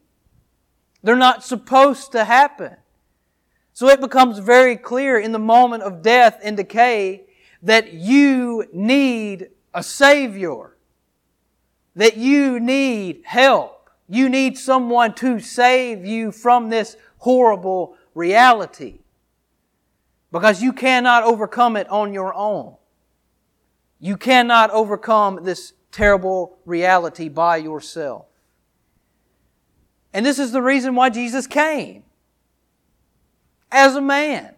They're 1.03 1.17
not 1.17 1.45
supposed 1.45 2.13
to 2.13 2.25
happen. 2.25 2.77
So 3.75 3.89
it 3.89 4.01
becomes 4.01 4.39
very 4.39 4.77
clear 4.77 5.19
in 5.19 5.33
the 5.33 5.39
moment 5.41 5.83
of 5.83 6.01
death 6.01 6.39
and 6.45 6.57
decay 6.57 7.25
that 7.63 7.93
you 7.93 8.67
need 8.73 9.51
a 9.75 9.83
Savior. 9.83 10.77
That 11.97 12.17
you 12.17 12.61
need 12.61 13.23
help. 13.25 13.91
You 14.09 14.29
need 14.29 14.57
someone 14.57 15.13
to 15.15 15.41
save 15.41 16.07
you 16.07 16.31
from 16.31 16.71
this 16.71 16.97
horrible 17.19 17.97
reality. 18.15 19.01
Because 20.31 20.63
you 20.63 20.73
cannot 20.73 21.25
overcome 21.25 21.77
it 21.77 21.89
on 21.89 22.13
your 22.13 22.33
own. 22.33 22.77
You 23.99 24.17
cannot 24.17 24.71
overcome 24.71 25.41
this 25.43 25.73
terrible 25.91 26.59
reality 26.65 27.29
by 27.29 27.57
yourself. 27.57 28.27
And 30.13 30.25
this 30.25 30.39
is 30.39 30.53
the 30.53 30.63
reason 30.63 30.95
why 30.95 31.11
Jesus 31.11 31.49
came 31.49 32.04
as 33.75 33.97
a 33.97 34.01
man. 34.01 34.55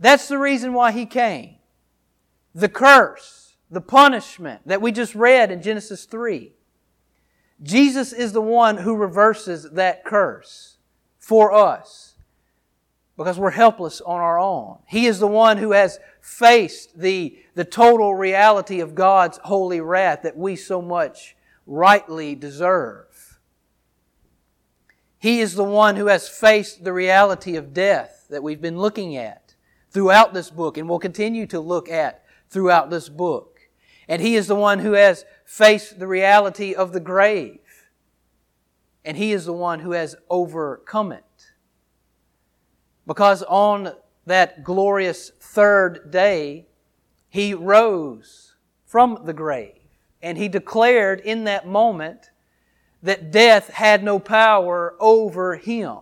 That's 0.00 0.28
the 0.28 0.38
reason 0.38 0.72
why 0.72 0.92
he 0.92 1.06
came. 1.06 1.56
The 2.54 2.68
curse, 2.68 3.56
the 3.70 3.82
punishment 3.82 4.62
that 4.66 4.80
we 4.80 4.90
just 4.90 5.14
read 5.14 5.52
in 5.52 5.62
Genesis 5.62 6.06
3. 6.06 6.52
Jesus 7.62 8.12
is 8.12 8.32
the 8.32 8.40
one 8.40 8.78
who 8.78 8.96
reverses 8.96 9.70
that 9.72 10.04
curse 10.04 10.78
for 11.18 11.52
us 11.52 12.14
because 13.16 13.38
we're 13.38 13.50
helpless 13.50 14.00
on 14.00 14.20
our 14.20 14.38
own. 14.38 14.78
He 14.86 15.06
is 15.06 15.18
the 15.18 15.26
one 15.26 15.56
who 15.56 15.72
has 15.72 15.98
faced 16.20 16.98
the, 16.98 17.38
the 17.54 17.64
total 17.64 18.14
reality 18.14 18.80
of 18.80 18.94
God's 18.94 19.38
holy 19.44 19.80
wrath 19.80 20.22
that 20.22 20.36
we 20.36 20.56
so 20.56 20.82
much 20.82 21.36
rightly 21.66 22.34
deserve. 22.34 23.05
He 25.26 25.40
is 25.40 25.56
the 25.56 25.64
one 25.64 25.96
who 25.96 26.06
has 26.06 26.28
faced 26.28 26.84
the 26.84 26.92
reality 26.92 27.56
of 27.56 27.74
death 27.74 28.26
that 28.30 28.44
we've 28.44 28.60
been 28.60 28.78
looking 28.78 29.16
at 29.16 29.56
throughout 29.90 30.32
this 30.32 30.50
book 30.50 30.78
and 30.78 30.88
will 30.88 31.00
continue 31.00 31.48
to 31.48 31.58
look 31.58 31.88
at 31.88 32.24
throughout 32.48 32.90
this 32.90 33.08
book. 33.08 33.58
And 34.06 34.22
He 34.22 34.36
is 34.36 34.46
the 34.46 34.54
one 34.54 34.78
who 34.78 34.92
has 34.92 35.24
faced 35.44 35.98
the 35.98 36.06
reality 36.06 36.74
of 36.74 36.92
the 36.92 37.00
grave. 37.00 37.58
And 39.04 39.16
He 39.16 39.32
is 39.32 39.46
the 39.46 39.52
one 39.52 39.80
who 39.80 39.90
has 39.90 40.14
overcome 40.30 41.10
it. 41.10 41.24
Because 43.04 43.42
on 43.42 43.94
that 44.26 44.62
glorious 44.62 45.32
third 45.40 46.12
day, 46.12 46.68
He 47.28 47.52
rose 47.52 48.54
from 48.84 49.22
the 49.24 49.34
grave. 49.34 49.80
And 50.22 50.38
He 50.38 50.46
declared 50.46 51.18
in 51.18 51.42
that 51.42 51.66
moment 51.66 52.30
that 53.02 53.30
death 53.30 53.68
had 53.68 54.02
no 54.02 54.18
power 54.18 54.94
over 54.98 55.56
him. 55.56 55.98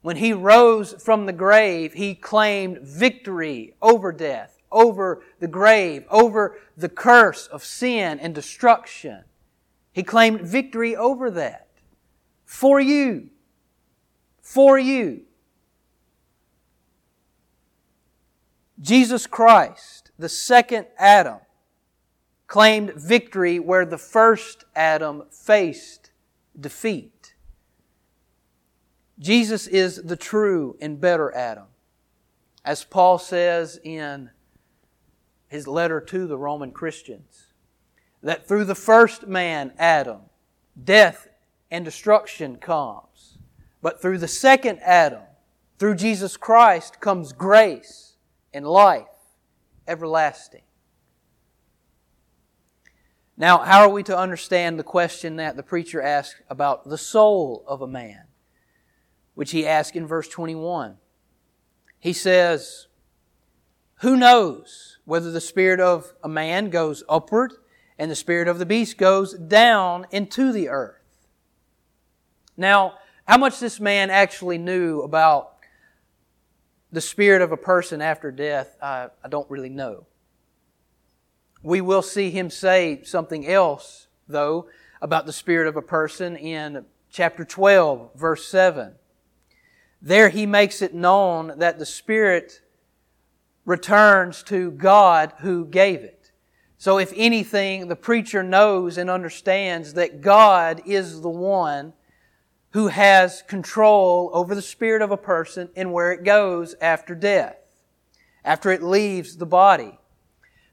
When 0.00 0.16
he 0.16 0.32
rose 0.32 0.94
from 0.94 1.26
the 1.26 1.32
grave, 1.32 1.92
he 1.92 2.14
claimed 2.14 2.80
victory 2.82 3.74
over 3.82 4.12
death, 4.12 4.58
over 4.70 5.22
the 5.40 5.48
grave, 5.48 6.04
over 6.10 6.56
the 6.76 6.88
curse 6.88 7.46
of 7.46 7.64
sin 7.64 8.18
and 8.20 8.34
destruction. 8.34 9.24
He 9.92 10.02
claimed 10.02 10.40
victory 10.40 10.94
over 10.94 11.30
that. 11.32 11.68
For 12.44 12.80
you. 12.80 13.28
For 14.40 14.78
you. 14.78 15.22
Jesus 18.80 19.26
Christ, 19.26 20.12
the 20.18 20.28
second 20.28 20.86
Adam, 20.96 21.40
claimed 22.48 22.94
victory 22.94 23.60
where 23.60 23.84
the 23.84 23.98
first 23.98 24.64
Adam 24.74 25.22
faced 25.30 26.10
defeat. 26.58 27.34
Jesus 29.18 29.66
is 29.66 30.02
the 30.02 30.16
true 30.16 30.76
and 30.80 31.00
better 31.00 31.32
Adam. 31.34 31.66
As 32.64 32.84
Paul 32.84 33.18
says 33.18 33.78
in 33.84 34.30
his 35.48 35.68
letter 35.68 36.00
to 36.00 36.26
the 36.26 36.38
Roman 36.38 36.72
Christians, 36.72 37.52
that 38.22 38.48
through 38.48 38.64
the 38.64 38.74
first 38.74 39.26
man, 39.26 39.72
Adam, 39.78 40.20
death 40.82 41.28
and 41.70 41.84
destruction 41.84 42.56
comes. 42.56 43.38
But 43.82 44.00
through 44.00 44.18
the 44.18 44.28
second 44.28 44.80
Adam, 44.82 45.22
through 45.78 45.94
Jesus 45.96 46.36
Christ, 46.36 47.00
comes 47.00 47.32
grace 47.32 48.16
and 48.52 48.66
life 48.66 49.06
everlasting. 49.86 50.62
Now, 53.40 53.58
how 53.58 53.82
are 53.82 53.88
we 53.88 54.02
to 54.02 54.18
understand 54.18 54.78
the 54.78 54.84
question 54.84 55.36
that 55.36 55.56
the 55.56 55.62
preacher 55.62 56.02
asked 56.02 56.42
about 56.50 56.88
the 56.88 56.98
soul 56.98 57.64
of 57.68 57.80
a 57.80 57.86
man, 57.86 58.24
which 59.36 59.52
he 59.52 59.64
asked 59.64 59.94
in 59.94 60.08
verse 60.08 60.26
21? 60.26 60.96
He 62.00 62.12
says, 62.12 62.88
Who 64.00 64.16
knows 64.16 64.98
whether 65.04 65.30
the 65.30 65.40
spirit 65.40 65.78
of 65.78 66.14
a 66.24 66.28
man 66.28 66.68
goes 66.68 67.04
upward 67.08 67.52
and 67.96 68.10
the 68.10 68.16
spirit 68.16 68.48
of 68.48 68.58
the 68.58 68.66
beast 68.66 68.98
goes 68.98 69.34
down 69.34 70.06
into 70.10 70.50
the 70.50 70.68
earth? 70.68 71.28
Now, 72.56 72.94
how 73.28 73.38
much 73.38 73.60
this 73.60 73.78
man 73.78 74.10
actually 74.10 74.58
knew 74.58 75.02
about 75.02 75.58
the 76.90 77.00
spirit 77.00 77.40
of 77.40 77.52
a 77.52 77.56
person 77.56 78.02
after 78.02 78.32
death, 78.32 78.76
I, 78.82 79.10
I 79.22 79.28
don't 79.28 79.48
really 79.48 79.68
know. 79.68 80.06
We 81.62 81.80
will 81.80 82.02
see 82.02 82.30
him 82.30 82.50
say 82.50 83.02
something 83.04 83.46
else, 83.46 84.06
though, 84.28 84.68
about 85.02 85.26
the 85.26 85.32
spirit 85.32 85.68
of 85.68 85.76
a 85.76 85.82
person 85.82 86.36
in 86.36 86.84
chapter 87.10 87.44
12, 87.44 88.14
verse 88.14 88.46
7. 88.48 88.94
There 90.00 90.28
he 90.28 90.46
makes 90.46 90.82
it 90.82 90.94
known 90.94 91.58
that 91.58 91.78
the 91.78 91.86
spirit 91.86 92.60
returns 93.64 94.42
to 94.44 94.70
God 94.70 95.32
who 95.38 95.64
gave 95.66 96.00
it. 96.00 96.30
So 96.78 96.98
if 96.98 97.12
anything, 97.16 97.88
the 97.88 97.96
preacher 97.96 98.44
knows 98.44 98.98
and 98.98 99.10
understands 99.10 99.94
that 99.94 100.20
God 100.20 100.80
is 100.86 101.20
the 101.20 101.28
one 101.28 101.92
who 102.70 102.88
has 102.88 103.42
control 103.42 104.30
over 104.32 104.54
the 104.54 104.62
spirit 104.62 105.02
of 105.02 105.10
a 105.10 105.16
person 105.16 105.70
and 105.74 105.92
where 105.92 106.12
it 106.12 106.22
goes 106.22 106.76
after 106.80 107.14
death, 107.16 107.56
after 108.44 108.70
it 108.70 108.82
leaves 108.82 109.36
the 109.36 109.46
body. 109.46 109.98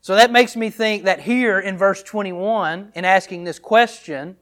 So 0.06 0.14
that 0.14 0.32
makes 0.32 0.56
me 0.56 0.70
think 0.70 1.06
that 1.06 1.22
here 1.22 1.60
in 1.60 1.80
verse 1.80 2.04
21, 2.04 2.92
in 2.94 3.06
asking 3.06 3.44
this 3.44 3.58
question, 3.58 4.38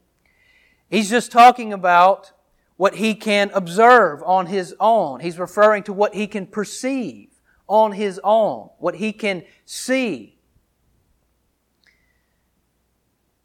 he's 0.90 1.08
just 1.08 1.32
talking 1.32 1.72
about 1.72 2.32
what 2.76 2.96
he 2.96 3.14
can 3.14 3.50
observe 3.54 4.22
on 4.24 4.44
his 4.44 4.74
own. 4.78 5.20
He's 5.20 5.38
referring 5.38 5.82
to 5.84 5.94
what 5.94 6.14
he 6.14 6.26
can 6.26 6.46
perceive 6.46 7.30
on 7.66 7.92
his 7.92 8.20
own, 8.22 8.68
what 8.78 8.96
he 8.96 9.10
can 9.10 9.42
see. 9.64 10.36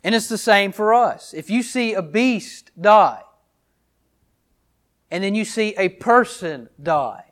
And 0.03 0.13
it's 0.13 0.27
the 0.27 0.37
same 0.37 0.73
for 0.73 0.93
us. 0.93 1.33
If 1.33 1.49
you 1.49 1.63
see 1.63 1.93
a 1.93 2.01
beast 2.01 2.71
die, 2.77 3.21
and 5.09 5.23
then 5.23 5.35
you 5.35 5.45
see 5.45 5.73
a 5.77 5.87
person 5.87 6.67
die. 6.83 7.31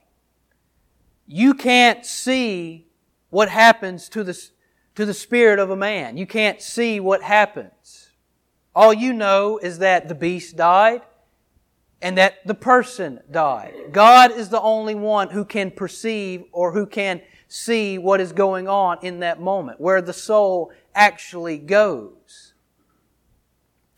You 1.28 1.56
can't 1.56 2.06
see 2.06 2.88
what 3.30 3.50
happens 3.50 4.08
to 4.08 4.23
the, 4.23 4.50
to 4.97 5.05
the 5.05 5.13
spirit 5.13 5.60
of 5.60 5.69
a 5.69 5.75
man. 5.75 6.17
You 6.17 6.25
can't 6.25 6.60
see 6.60 6.99
what 6.99 7.21
happens. 7.21 8.10
All 8.73 8.91
you 8.91 9.13
know 9.13 9.60
is 9.60 9.77
that 9.77 10.07
the 10.07 10.15
beast 10.15 10.57
died 10.57 11.03
and 12.01 12.17
that 12.17 12.47
the 12.47 12.55
person 12.55 13.19
died. 13.29 13.75
God 13.91 14.31
is 14.31 14.49
the 14.49 14.60
only 14.60 14.95
one 14.95 15.29
who 15.29 15.45
can 15.45 15.69
perceive 15.69 16.45
or 16.51 16.71
who 16.71 16.88
can 16.88 17.21
see 17.47 17.99
what 17.99 18.19
is 18.19 18.33
going 18.33 18.67
on 18.67 18.97
in 19.03 19.19
that 19.19 19.39
moment, 19.39 19.79
where 19.79 20.01
the 20.01 20.13
soul 20.13 20.71
actually 20.95 21.60
goes. 21.60 22.55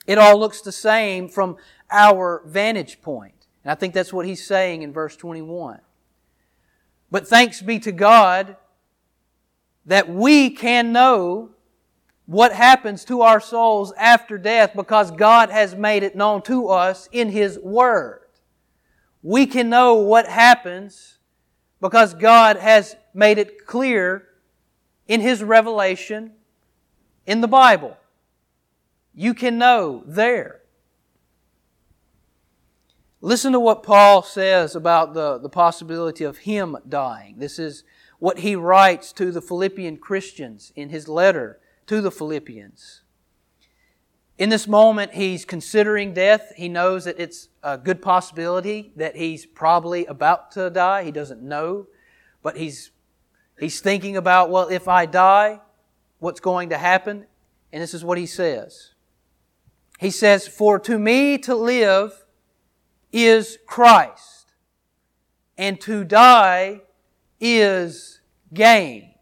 It 0.06 0.18
all 0.18 0.38
looks 0.38 0.60
the 0.60 0.74
same 0.74 1.30
from 1.30 1.56
our 1.90 2.44
vantage 2.46 3.02
point. 3.02 3.48
And 3.64 3.72
I 3.72 3.76
think 3.76 3.94
that's 3.94 4.12
what 4.12 4.26
he's 4.26 4.46
saying 4.46 4.82
in 4.82 4.92
verse 4.92 5.16
21. 5.16 5.80
But 7.10 7.26
thanks 7.26 7.62
be 7.62 7.80
to 7.80 7.94
God 7.94 8.58
that 9.86 10.10
we 10.10 10.50
can 10.50 10.92
know 10.92 11.52
what 12.26 12.54
happens 12.54 13.04
to 13.06 13.22
our 13.22 13.40
souls 13.40 13.92
after 13.98 14.38
death 14.38 14.74
because 14.76 15.10
God 15.12 15.50
has 15.50 15.76
made 15.76 16.04
it 16.04 16.16
known 16.16 16.42
to 16.44 16.68
us 16.68 17.10
in 17.12 17.30
His 17.30 17.58
Word. 17.58 18.22
We 19.24 19.46
can 19.46 19.70
know 19.70 19.96
what 19.96 20.28
happens 20.28 21.18
because 21.82 22.14
God 22.14 22.58
has 22.58 22.96
made 23.14 23.38
it 23.38 23.66
clear 23.66 24.28
in 25.08 25.22
His 25.22 25.44
revelation 25.44 26.34
in 27.26 27.42
the 27.42 27.48
Bible. 27.48 27.98
You 29.16 29.34
can 29.34 29.58
know 29.58 30.04
there. 30.06 30.60
Listen 33.22 33.52
to 33.52 33.60
what 33.60 33.84
Paul 33.84 34.22
says 34.22 34.76
about 34.76 35.14
the, 35.14 35.40
the 35.40 35.50
possibility 35.50 36.24
of 36.24 36.38
him 36.38 36.78
dying. 36.88 37.36
This 37.38 37.60
is 37.60 37.84
what 38.20 38.40
he 38.40 38.56
writes 38.56 39.12
to 39.14 39.32
the 39.32 39.42
Philippian 39.42 39.98
Christians 39.98 40.72
in 40.76 40.90
his 40.90 41.08
letter 41.08 41.60
to 41.88 42.02
the 42.02 42.12
Philippians. 42.12 43.02
In 44.38 44.50
this 44.50 44.68
moment, 44.68 45.14
he's 45.14 45.44
considering 45.44 46.14
death. 46.14 46.54
He 46.56 46.70
knows 46.70 47.06
that 47.06 47.20
it's 47.20 47.50
a 47.64 47.78
good 47.78 48.02
possibility 48.02 48.94
that 48.96 49.16
he's 49.16 49.46
probably 49.46 50.06
about 50.06 50.52
to 50.52 50.70
die. 50.70 51.04
He 51.04 51.12
doesn't 51.12 51.42
know, 51.42 51.88
but 52.42 52.56
he's, 52.56 52.92
he's 53.60 53.82
thinking 53.82 54.16
about, 54.16 54.50
well, 54.50 54.70
if 54.70 54.88
I 54.88 55.06
die, 55.06 55.60
what's 56.20 56.40
going 56.40 56.70
to 56.70 56.78
happen? 56.78 57.26
And 57.74 57.82
this 57.82 57.94
is 57.94 58.04
what 58.04 58.18
he 58.18 58.26
says. 58.26 58.94
He 60.00 60.10
says, 60.10 60.48
For 60.48 60.80
to 60.80 60.98
me 60.98 61.38
to 61.40 61.56
live 61.56 62.26
is 63.12 63.58
Christ, 63.66 64.54
and 65.58 65.82
to 65.82 66.06
die 66.06 66.82
is 67.40 68.22
gain. 68.54 69.14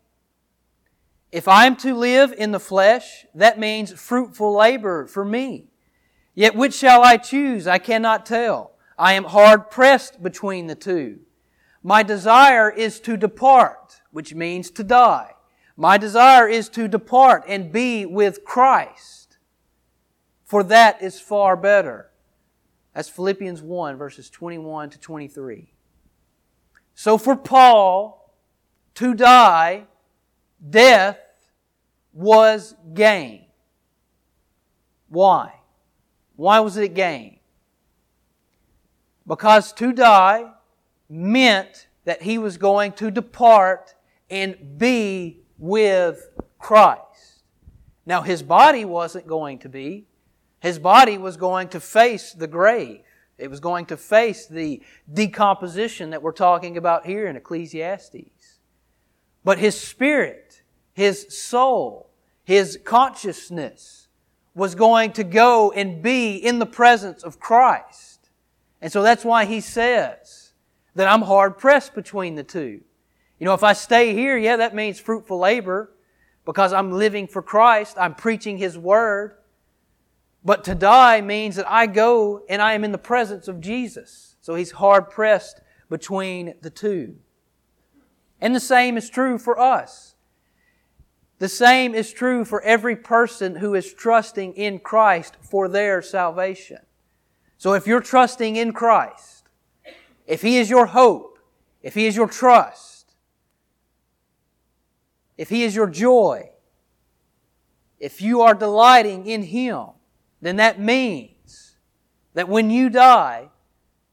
If 1.32 1.48
I 1.48 1.66
am 1.66 1.76
to 1.78 1.94
live 1.94 2.34
in 2.38 2.52
the 2.52 2.60
flesh, 2.60 3.26
that 3.36 3.60
means 3.60 3.92
fruitful 3.92 4.56
labor 4.56 5.06
for 5.06 5.26
me. 5.26 5.68
Yet 6.34 6.56
which 6.56 6.74
shall 6.74 7.04
I 7.04 7.18
choose? 7.18 7.68
I 7.68 7.80
cannot 7.80 8.26
tell. 8.26 8.72
I 8.98 9.14
am 9.14 9.26
hard 9.26 9.70
pressed 9.70 10.24
between 10.24 10.68
the 10.68 10.76
two. 10.76 11.20
My 11.84 12.04
desire 12.04 12.70
is 12.70 13.00
to 13.02 13.18
depart, 13.18 14.02
which 14.12 14.34
means 14.34 14.72
to 14.72 14.84
die. 14.84 15.34
My 15.76 15.98
desire 15.98 16.48
is 16.48 16.70
to 16.70 16.88
depart 16.88 17.44
and 17.48 17.72
be 17.72 18.06
with 18.06 18.44
Christ, 18.44 19.38
for 20.44 20.64
that 20.64 21.02
is 21.02 21.20
far 21.20 21.56
better. 21.56 22.10
That's 22.96 23.10
Philippians 23.10 23.62
1, 23.62 23.96
verses 23.96 24.30
21 24.32 24.90
to 24.92 25.00
23. 25.00 25.74
So 27.00 27.20
for 27.20 27.36
Paul 27.36 28.34
to 28.96 29.14
die, 29.14 29.84
death 30.68 31.20
was 32.12 32.74
gain. 32.96 33.46
Why? 35.08 35.54
Why 36.38 36.60
was 36.60 36.76
it 36.76 36.96
gain? 36.96 37.38
Because 39.28 39.74
to 39.74 39.94
die 39.94 40.52
meant 41.08 41.88
that 42.06 42.24
he 42.24 42.40
was 42.40 42.58
going 42.58 42.94
to 42.94 43.12
depart 43.12 43.94
and 44.32 44.80
be 44.80 45.42
with 45.60 46.32
Christ. 46.58 47.44
Now, 48.08 48.24
his 48.24 48.42
body 48.42 48.86
wasn't 48.86 49.28
going 49.28 49.60
to 49.60 49.70
be, 49.70 50.08
his 50.62 50.80
body 50.80 51.20
was 51.20 51.38
going 51.38 51.68
to 51.70 51.80
face 51.80 52.34
the 52.34 52.48
grave. 52.48 53.02
It 53.38 53.50
was 53.50 53.60
going 53.60 53.86
to 53.88 53.98
face 53.98 54.48
the 54.48 54.82
decomposition 55.12 56.10
that 56.10 56.22
we're 56.22 56.32
talking 56.32 56.78
about 56.78 57.06
here 57.06 57.28
in 57.28 57.36
Ecclesiastes. 57.36 58.60
But 59.44 59.60
his 59.60 59.80
spirit, 59.80 60.64
his 60.94 61.28
soul, 61.30 62.10
his 62.44 62.80
consciousness 62.84 64.08
was 64.56 64.74
going 64.74 65.12
to 65.14 65.24
go 65.24 65.72
and 65.72 66.02
be 66.02 66.36
in 66.36 66.60
the 66.60 66.66
presence 66.66 67.24
of 67.24 67.40
Christ. 67.40 68.30
And 68.82 68.92
so 68.92 69.04
that's 69.04 69.24
why 69.24 69.46
he 69.46 69.62
says 69.62 70.54
that 70.96 71.08
I'm 71.08 71.22
hard 71.22 71.58
pressed 71.58 71.94
between 71.94 72.36
the 72.36 72.44
two. 72.44 72.82
You 73.40 73.46
know, 73.46 73.54
if 73.54 73.64
I 73.64 73.74
stay 73.74 74.14
here, 74.14 74.36
yeah, 74.38 74.56
that 74.58 74.74
means 74.74 75.00
fruitful 75.00 75.38
labor 75.38 75.92
because 76.46 76.74
I'm 76.74 76.92
living 76.92 77.28
for 77.28 77.42
Christ. 77.42 77.98
I'm 78.00 78.16
preaching 78.16 78.58
His 78.58 78.78
Word. 78.78 79.36
But 80.48 80.64
to 80.64 80.76
die 80.76 81.20
means 81.20 81.58
that 81.58 81.70
I 81.70 81.88
go 81.88 82.46
and 82.48 82.62
I 82.62 82.72
am 82.72 82.86
in 82.86 82.94
the 82.94 82.98
presence 82.98 83.50
of 83.50 83.60
Jesus. 83.60 84.38
So 84.40 84.56
He's 84.56 84.72
hard 84.72 85.10
pressed 85.10 85.60
between 85.90 86.54
the 86.62 86.70
two. 86.70 87.18
And 88.40 88.56
the 88.56 88.62
same 88.62 88.96
is 88.96 89.10
true 89.10 89.38
for 89.40 89.60
us. 89.60 90.16
The 91.40 91.50
same 91.50 91.94
is 91.94 92.14
true 92.14 92.46
for 92.46 92.62
every 92.62 92.96
person 92.96 93.58
who 93.58 93.76
is 93.76 93.94
trusting 93.94 94.54
in 94.54 94.80
Christ 94.80 95.36
for 95.42 95.68
their 95.68 96.02
salvation. 96.02 96.80
So 97.58 97.74
if 97.74 97.86
you're 97.86 98.00
trusting 98.00 98.56
in 98.56 98.72
Christ, 98.72 99.50
if 100.26 100.42
He 100.44 100.60
is 100.60 100.70
your 100.70 100.86
hope, 100.86 101.40
if 101.82 101.94
He 101.94 102.06
is 102.06 102.16
your 102.16 102.30
trust, 102.30 103.18
if 105.38 105.50
He 105.50 105.64
is 105.64 105.76
your 105.76 105.90
joy, 105.90 106.52
if 108.00 108.22
you 108.22 108.40
are 108.40 108.54
delighting 108.54 109.28
in 109.28 109.44
Him, 109.44 109.88
then 110.42 110.58
that 110.58 110.80
means 110.80 111.76
that 112.34 112.48
when 112.48 112.70
you 112.70 112.90
die, 112.90 113.50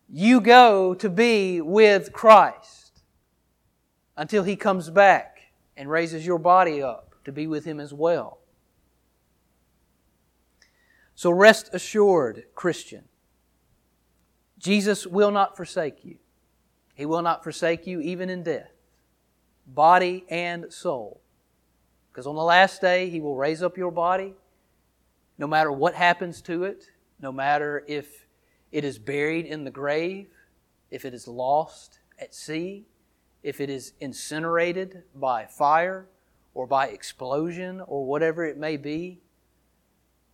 you 0.08 0.40
go 0.40 0.94
to 0.94 1.08
be 1.08 1.60
with 1.60 2.12
Christ 2.12 3.02
until 4.16 4.44
He 4.44 4.56
comes 4.56 4.90
back 4.90 5.38
and 5.76 5.90
raises 5.90 6.24
your 6.24 6.38
body 6.38 6.82
up 6.82 7.14
to 7.24 7.32
be 7.32 7.46
with 7.46 7.64
Him 7.64 7.80
as 7.80 7.92
well. 7.92 8.38
So 11.14 11.30
rest 11.30 11.70
assured, 11.72 12.44
Christian, 12.54 13.04
Jesus 14.58 15.06
will 15.06 15.30
not 15.30 15.56
forsake 15.56 16.04
you. 16.04 16.16
He 16.94 17.06
will 17.06 17.22
not 17.22 17.42
forsake 17.42 17.86
you 17.86 18.00
even 18.00 18.30
in 18.30 18.42
death, 18.42 18.72
body 19.66 20.24
and 20.28 20.72
soul. 20.72 21.20
Because 22.10 22.26
on 22.26 22.36
the 22.36 22.42
last 22.42 22.80
day, 22.80 23.10
He 23.10 23.20
will 23.20 23.36
raise 23.36 23.62
up 23.62 23.76
your 23.76 23.90
body, 23.90 24.34
no 25.38 25.46
matter 25.46 25.72
what 25.72 25.94
happens 25.94 26.40
to 26.42 26.64
it, 26.64 26.90
no 27.20 27.32
matter 27.32 27.84
if 27.86 28.26
it 28.72 28.84
is 28.84 28.98
buried 28.98 29.46
in 29.46 29.64
the 29.64 29.70
grave, 29.70 30.28
if 30.90 31.04
it 31.04 31.14
is 31.14 31.26
lost 31.26 32.00
at 32.18 32.34
sea, 32.34 32.86
if 33.42 33.60
it 33.60 33.70
is 33.70 33.92
incinerated 34.00 35.02
by 35.14 35.46
fire, 35.46 36.08
or 36.54 36.66
by 36.66 36.86
explosion 36.86 37.80
or 37.86 38.06
whatever 38.06 38.44
it 38.44 38.56
may 38.56 38.76
be, 38.76 39.20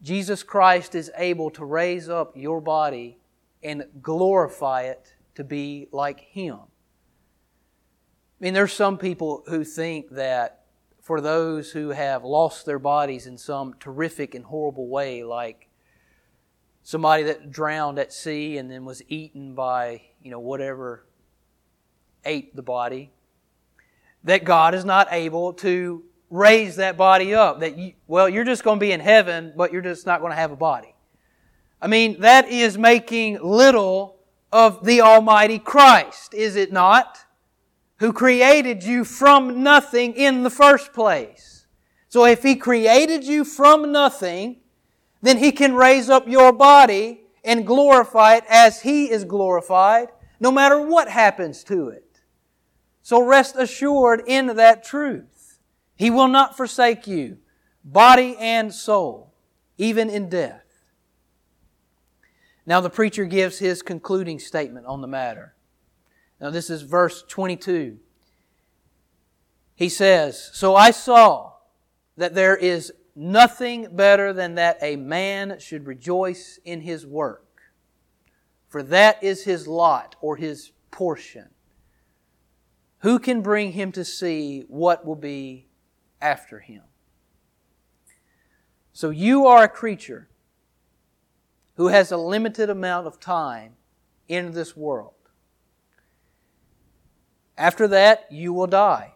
Jesus 0.03 0.43
Christ 0.43 0.95
is 0.95 1.11
able 1.17 1.51
to 1.51 1.65
raise 1.65 2.09
up 2.09 2.37
your 2.37 2.61
body 2.61 3.19
and 3.63 3.85
glorify 4.01 4.83
it 4.83 5.15
to 5.35 5.45
be 5.45 5.89
like 5.93 6.21
Him. 6.21 6.59
I 6.59 8.45
mean, 8.45 8.55
there's 8.55 8.73
some 8.73 8.97
people 8.97 9.43
who 9.47 9.65
think 9.65 10.11
that 10.11 10.60
for 11.11 11.21
those 11.21 11.73
who 11.73 11.89
have 11.89 12.23
lost 12.23 12.65
their 12.65 12.79
bodies 12.79 13.27
in 13.27 13.37
some 13.37 13.75
terrific 13.81 14.33
and 14.33 14.45
horrible 14.45 14.87
way, 14.87 15.25
like 15.25 15.69
somebody 16.85 17.25
that 17.25 17.51
drowned 17.51 17.99
at 17.99 18.13
sea 18.13 18.59
and 18.59 18.71
then 18.71 18.85
was 18.85 19.03
eaten 19.09 19.53
by, 19.53 20.01
you 20.23 20.31
know, 20.31 20.39
whatever 20.39 21.05
ate 22.25 22.55
the 22.55 22.63
body, 22.63 23.11
that 24.23 24.45
God 24.45 24.73
is 24.73 24.85
not 24.85 25.09
able 25.11 25.53
to 25.55 26.05
raise 26.31 26.77
that 26.77 26.97
body 26.97 27.35
up. 27.35 27.59
That 27.59 27.77
you, 27.77 27.95
well, 28.07 28.29
you're 28.29 28.45
just 28.45 28.63
going 28.63 28.79
to 28.79 28.81
be 28.81 28.93
in 28.93 29.01
heaven, 29.01 29.53
but 29.57 29.73
you're 29.73 29.83
just 29.83 30.07
not 30.07 30.21
going 30.21 30.31
to 30.31 30.37
have 30.37 30.53
a 30.53 30.57
body. 30.57 30.95
I 31.83 31.89
mean, 31.89 32.21
that 32.21 32.49
is 32.49 32.79
making 32.79 33.41
little 33.43 34.15
of 34.53 34.85
the 34.85 35.01
Almighty 35.01 35.59
Christ, 35.59 36.35
is 36.35 36.55
it 36.55 36.71
not? 36.71 37.19
Who 38.01 38.13
created 38.13 38.83
you 38.83 39.05
from 39.05 39.63
nothing 39.63 40.15
in 40.15 40.43
the 40.43 40.51
first 40.51 40.93
place. 40.93 41.67
So 42.09 42.25
if 42.25 42.43
He 42.43 42.57
created 42.57 43.25
you 43.25 43.45
from 43.45 43.93
nothing, 43.93 44.61
then 45.23 45.39
He 45.39 45.53
can 45.53 45.75
raise 45.75 46.11
up 46.11 46.27
your 46.27 46.53
body 46.53 47.21
and 47.45 47.67
glorify 47.67 48.37
it 48.37 48.45
as 48.49 48.83
He 48.83 49.11
is 49.11 49.25
glorified, 49.25 50.09
no 50.41 50.51
matter 50.51 50.81
what 50.81 51.09
happens 51.09 51.63
to 51.65 51.89
it. 51.89 52.21
So 53.03 53.23
rest 53.23 53.55
assured 53.57 54.23
in 54.27 54.57
that 54.57 54.83
truth. 54.83 55.59
He 55.97 56.11
will 56.11 56.29
not 56.29 56.57
forsake 56.57 57.07
you, 57.07 57.39
body 57.85 58.35
and 58.39 58.73
soul, 58.73 59.35
even 59.77 60.09
in 60.09 60.29
death. 60.29 60.65
Now, 62.65 62.81
the 62.81 62.89
preacher 62.89 63.25
gives 63.25 63.59
his 63.59 63.83
concluding 63.83 64.39
statement 64.39 64.87
on 64.87 65.01
the 65.01 65.09
matter. 65.09 65.55
Now, 66.41 66.51
this 66.51 66.71
is 66.71 66.83
verse 66.83 67.23
22. 67.29 67.99
He 69.75 69.89
says, 69.89 70.51
So 70.53 70.75
I 70.75 70.91
saw 70.91 71.53
that 72.17 72.35
there 72.35 72.57
is 72.57 72.93
nothing 73.15 73.95
better 73.95 74.33
than 74.33 74.55
that 74.55 74.79
a 74.81 74.97
man 74.97 75.59
should 75.59 75.87
rejoice 75.87 76.59
in 76.65 76.81
his 76.81 77.07
work, 77.07 77.47
for 78.69 78.83
that 78.83 79.23
is 79.23 79.45
his 79.45 79.67
lot 79.67 80.17
or 80.21 80.37
his 80.37 80.73
portion. 80.91 81.49
Who 83.01 83.19
can 83.19 83.41
bring 83.43 83.73
him 83.73 83.93
to 83.93 84.05
see 84.05 84.65
what 84.69 85.07
will 85.07 85.17
be 85.17 85.67
after 86.21 86.61
him. 86.61 86.83
So 88.93 89.11
you 89.11 89.47
are 89.47 89.65
a 89.65 89.69
creature 89.69 90.29
who 91.77 91.89
has 91.89 92.13
a 92.13 92.17
limited 92.17 92.69
amount 92.69 93.07
of 93.07 93.19
time 93.19 93.73
in 94.29 94.53
this 94.53 94.77
world. 94.77 95.15
After 97.61 97.87
that, 97.89 98.25
you 98.31 98.55
will 98.55 98.67
die, 98.67 99.13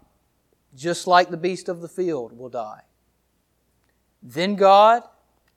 just 0.75 1.07
like 1.07 1.31
the 1.31 1.39
beast 1.39 1.71
of 1.71 1.81
the 1.81 1.89
field 1.89 2.37
will 2.37 2.51
die. 2.51 2.83
Then 4.23 4.55
God 4.55 5.03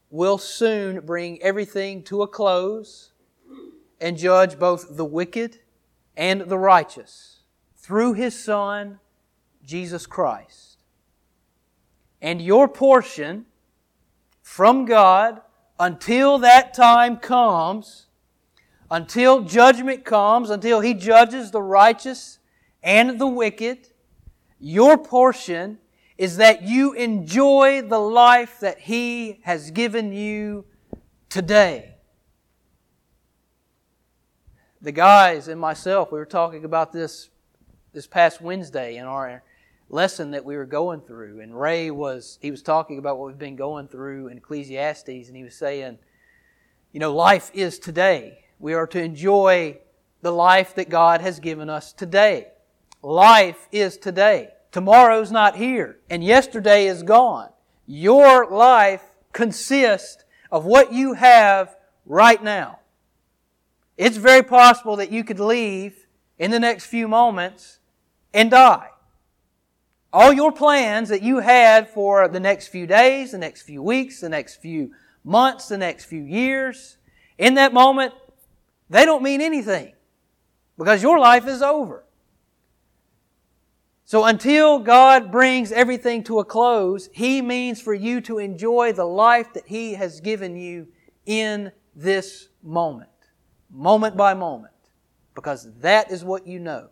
will 0.10 0.38
soon 0.38 1.02
bring 1.02 1.42
everything 1.42 2.02
to 2.04 2.22
a 2.22 2.30
close 2.30 3.12
and 4.00 4.18
judge 4.18 4.58
both 4.58 4.96
the 4.96 5.04
wicked 5.04 5.60
and 6.16 6.40
the 6.44 6.58
righteous 6.58 7.42
through 7.76 8.14
His 8.14 8.42
Son, 8.42 9.02
Jesus 9.66 10.06
Christ. 10.06 10.78
And 12.22 12.42
your 12.42 12.70
portion 12.70 13.48
from 14.42 14.86
God 14.86 15.42
until 15.78 16.38
that 16.38 16.74
time 16.74 17.18
comes, 17.18 18.06
until 18.90 19.42
judgment 19.42 20.06
comes, 20.06 20.50
until 20.50 20.80
He 20.80 20.94
judges 20.94 21.52
the 21.52 21.62
righteous 21.62 22.40
and 22.84 23.20
the 23.20 23.28
wicked, 23.28 23.90
your 24.60 24.98
portion 24.98 25.80
is 26.18 26.38
that 26.38 26.64
you 26.64 26.94
enjoy 26.94 27.82
the 27.82 28.00
life 28.00 28.60
that 28.60 28.80
He 28.80 29.40
has 29.44 29.72
given 29.72 30.12
you 30.12 30.66
today. 31.30 31.96
The 34.82 34.92
guys 34.92 35.48
and 35.48 35.60
myself, 35.60 36.12
we 36.12 36.20
were 36.20 36.26
talking 36.26 36.66
about 36.66 36.92
this 36.92 37.30
this 37.98 38.06
past 38.06 38.42
Wednesday 38.42 38.98
in 38.98 39.06
our 39.06 39.42
lesson 39.90 40.30
that 40.32 40.46
we 40.46 40.56
were 40.56 40.66
going 40.66 41.02
through. 41.02 41.40
And 41.40 41.60
Ray 41.60 41.90
was, 41.90 42.38
he 42.42 42.52
was 42.52 42.62
talking 42.62 43.00
about 43.00 43.18
what 43.18 43.28
we've 43.28 43.40
been 43.40 43.56
going 43.56 43.88
through 43.88 44.28
in 44.28 44.38
Ecclesiastes, 44.38 45.28
and 45.28 45.36
he 45.36 45.44
was 45.44 45.56
saying, 45.56 45.98
you 46.92 47.00
know, 47.00 47.14
life 47.14 47.50
is 47.54 47.80
today. 47.80 48.46
We 48.60 48.74
are 48.74 48.86
to 48.88 49.02
enjoy 49.02 49.80
the 50.22 50.32
life 50.32 50.76
that 50.76 50.90
God 50.90 51.22
has 51.22 51.40
given 51.40 51.70
us 51.70 51.92
today. 51.92 52.50
Life 53.08 53.70
is 53.72 53.98
today. 53.98 54.50
Tomorrow's 54.74 55.32
not 55.32 55.56
here, 55.56 55.98
and 56.10 56.22
yesterday 56.22 56.88
is 56.88 57.04
gone. 57.04 57.52
Your 57.86 58.46
life 58.46 59.02
consists 59.32 60.26
of 60.52 60.66
what 60.66 60.92
you 60.92 61.14
have 61.14 61.74
right 62.06 62.44
now. 62.44 62.80
It's 63.96 64.18
very 64.18 64.44
possible 64.44 64.98
that 64.98 65.10
you 65.10 65.24
could 65.24 65.40
leave 65.40 66.06
in 66.38 66.52
the 66.52 66.60
next 66.60 66.88
few 66.88 67.08
moments 67.08 67.80
and 68.34 68.52
die. 68.52 68.90
All 70.12 70.34
your 70.34 70.52
plans 70.52 71.08
that 71.08 71.22
you 71.22 71.40
had 71.40 71.88
for 71.88 72.28
the 72.28 72.42
next 72.42 72.68
few 72.68 72.86
days, 72.86 73.32
the 73.32 73.38
next 73.38 73.62
few 73.62 73.82
weeks, 73.82 74.20
the 74.20 74.28
next 74.28 74.58
few 74.58 74.92
months, 75.24 75.70
the 75.70 75.78
next 75.78 76.04
few 76.08 76.24
years, 76.24 76.98
in 77.38 77.54
that 77.54 77.72
moment, 77.74 78.14
they 78.90 79.06
don't 79.06 79.24
mean 79.24 79.40
anything 79.40 79.94
because 80.78 81.02
your 81.02 81.20
life 81.20 81.48
is 81.48 81.62
over. 81.62 82.04
So 84.08 84.24
until 84.24 84.80
God 84.80 85.32
brings 85.32 85.72
everything 85.72 86.24
to 86.24 86.40
a 86.40 86.46
close, 86.46 87.10
He 87.14 87.44
means 87.44 87.80
for 87.80 87.94
you 87.94 88.20
to 88.22 88.40
enjoy 88.40 88.94
the 88.94 89.06
life 89.06 89.54
that 89.54 89.68
He 89.68 89.94
has 89.94 90.20
given 90.22 90.56
you 90.56 90.88
in 91.28 91.72
this 91.96 92.50
moment, 92.64 93.10
moment 93.70 94.18
by 94.18 94.34
moment, 94.34 94.74
because 95.36 95.72
that 95.82 96.10
is 96.10 96.24
what 96.24 96.48
you 96.48 96.58
know 96.58 96.90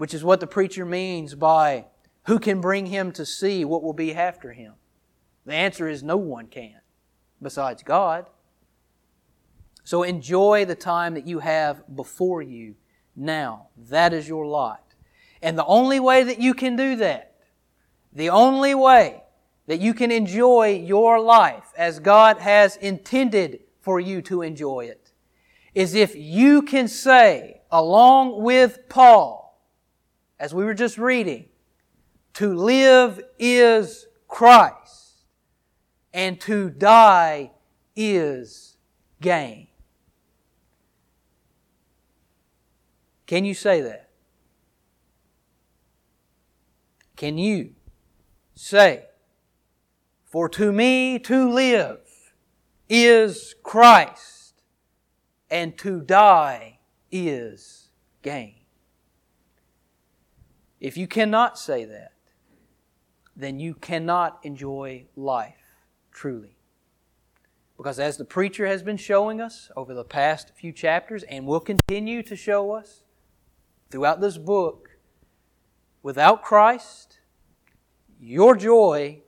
which 0.00 0.14
is 0.14 0.24
what 0.24 0.40
the 0.40 0.46
preacher 0.46 0.86
means 0.86 1.34
by 1.34 1.84
who 2.24 2.38
can 2.38 2.58
bring 2.58 2.86
him 2.86 3.12
to 3.12 3.26
see 3.26 3.66
what 3.66 3.82
will 3.82 3.92
be 3.92 4.14
after 4.14 4.54
him. 4.54 4.72
The 5.44 5.52
answer 5.52 5.90
is 5.90 6.02
no 6.02 6.16
one 6.16 6.46
can 6.46 6.80
besides 7.42 7.82
God. 7.82 8.30
So 9.84 10.02
enjoy 10.02 10.64
the 10.64 10.74
time 10.74 11.12
that 11.12 11.26
you 11.26 11.40
have 11.40 11.82
before 11.94 12.40
you 12.40 12.76
now. 13.20 13.68
That 13.76 14.12
is 14.12 14.28
your 14.28 14.46
lot. 14.46 14.82
And 15.42 15.56
the 15.56 15.64
only 15.64 16.00
way 16.00 16.24
that 16.24 16.40
you 16.40 16.54
can 16.54 16.76
do 16.76 16.96
that, 16.96 17.34
the 18.12 18.30
only 18.30 18.74
way 18.74 19.22
that 19.66 19.80
you 19.80 19.94
can 19.94 20.10
enjoy 20.10 20.82
your 20.84 21.20
life 21.20 21.72
as 21.76 22.00
God 22.00 22.38
has 22.38 22.76
intended 22.76 23.60
for 23.80 24.00
you 24.00 24.20
to 24.22 24.42
enjoy 24.42 24.86
it, 24.86 25.12
is 25.74 25.94
if 25.94 26.16
you 26.16 26.62
can 26.62 26.88
say, 26.88 27.60
along 27.70 28.42
with 28.42 28.88
Paul, 28.88 29.62
as 30.38 30.52
we 30.52 30.64
were 30.64 30.74
just 30.74 30.98
reading, 30.98 31.46
to 32.34 32.54
live 32.54 33.22
is 33.38 34.06
Christ, 34.26 35.24
and 36.12 36.40
to 36.40 36.70
die 36.70 37.52
is 37.94 38.76
gain. 39.20 39.68
Can 43.30 43.44
you 43.44 43.54
say 43.54 43.80
that? 43.82 44.08
Can 47.14 47.38
you 47.38 47.74
say, 48.56 49.04
For 50.24 50.48
to 50.48 50.72
me 50.72 51.20
to 51.20 51.48
live 51.48 52.00
is 52.88 53.54
Christ, 53.62 54.64
and 55.48 55.78
to 55.78 56.00
die 56.00 56.80
is 57.12 57.90
gain? 58.22 58.56
If 60.80 60.96
you 60.96 61.06
cannot 61.06 61.56
say 61.56 61.84
that, 61.84 62.14
then 63.36 63.60
you 63.60 63.74
cannot 63.74 64.40
enjoy 64.42 65.04
life 65.14 65.76
truly. 66.10 66.56
Because 67.76 68.00
as 68.00 68.16
the 68.16 68.24
preacher 68.24 68.66
has 68.66 68.82
been 68.82 68.96
showing 68.96 69.40
us 69.40 69.70
over 69.76 69.94
the 69.94 70.02
past 70.02 70.50
few 70.56 70.72
chapters 70.72 71.22
and 71.22 71.46
will 71.46 71.60
continue 71.60 72.24
to 72.24 72.34
show 72.34 72.72
us 72.72 73.04
throughout 73.90 74.20
this 74.20 74.38
book, 74.38 74.90
Without 76.02 76.42
Christ, 76.42 77.18
your 78.20 78.56
joy 78.56 79.20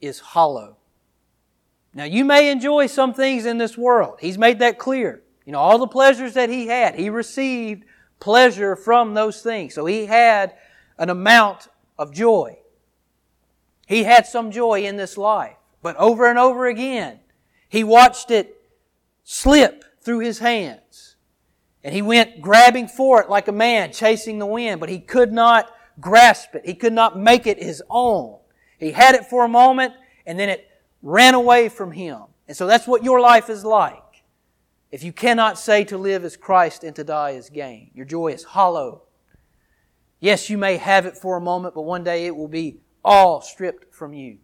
is 0.00 0.20
hollow. 0.20 0.76
Now, 1.94 2.04
you 2.04 2.24
may 2.24 2.50
enjoy 2.50 2.88
some 2.88 3.14
things 3.14 3.46
in 3.46 3.56
this 3.56 3.78
world. 3.78 4.18
He's 4.20 4.36
made 4.36 4.58
that 4.58 4.78
clear. 4.78 5.22
You 5.46 5.52
know, 5.52 5.58
all 5.58 5.78
the 5.78 5.86
pleasures 5.86 6.34
that 6.34 6.50
he 6.50 6.66
had, 6.66 6.94
he 6.94 7.08
received 7.08 7.84
pleasure 8.20 8.76
from 8.76 9.14
those 9.14 9.40
things. 9.40 9.72
So 9.72 9.86
he 9.86 10.04
had 10.04 10.54
an 10.98 11.08
amount 11.08 11.68
of 11.98 12.12
joy. 12.12 12.58
He 13.86 14.02
had 14.02 14.26
some 14.26 14.50
joy 14.50 14.84
in 14.84 14.96
this 14.96 15.16
life. 15.16 15.56
But 15.82 15.96
over 15.96 16.28
and 16.28 16.38
over 16.38 16.66
again, 16.66 17.20
he 17.68 17.82
watched 17.82 18.30
it 18.30 18.60
slip 19.24 19.84
through 20.02 20.18
his 20.18 20.40
hands. 20.40 21.05
And 21.86 21.94
he 21.94 22.02
went 22.02 22.40
grabbing 22.42 22.88
for 22.88 23.22
it 23.22 23.30
like 23.30 23.46
a 23.46 23.52
man 23.52 23.92
chasing 23.92 24.40
the 24.40 24.46
wind, 24.46 24.80
but 24.80 24.88
he 24.88 24.98
could 24.98 25.32
not 25.32 25.72
grasp 26.00 26.56
it. 26.56 26.66
He 26.66 26.74
could 26.74 26.92
not 26.92 27.16
make 27.16 27.46
it 27.46 27.62
his 27.62 27.80
own. 27.88 28.40
He 28.76 28.90
had 28.90 29.14
it 29.14 29.26
for 29.26 29.44
a 29.44 29.48
moment 29.48 29.94
and 30.26 30.36
then 30.36 30.48
it 30.48 30.68
ran 31.00 31.36
away 31.36 31.68
from 31.68 31.92
him. 31.92 32.22
And 32.48 32.56
so 32.56 32.66
that's 32.66 32.88
what 32.88 33.04
your 33.04 33.20
life 33.20 33.48
is 33.48 33.64
like. 33.64 34.24
If 34.90 35.04
you 35.04 35.12
cannot 35.12 35.60
say 35.60 35.84
to 35.84 35.96
live 35.96 36.24
as 36.24 36.36
Christ 36.36 36.82
and 36.82 36.96
to 36.96 37.04
die 37.04 37.34
as 37.34 37.50
gain, 37.50 37.92
your 37.94 38.04
joy 38.04 38.32
is 38.32 38.42
hollow. 38.42 39.02
Yes, 40.18 40.50
you 40.50 40.58
may 40.58 40.78
have 40.78 41.06
it 41.06 41.16
for 41.16 41.36
a 41.36 41.40
moment, 41.40 41.76
but 41.76 41.82
one 41.82 42.02
day 42.02 42.26
it 42.26 42.34
will 42.34 42.48
be 42.48 42.80
all 43.04 43.40
stripped 43.40 43.94
from 43.94 44.12
you. 44.12 44.38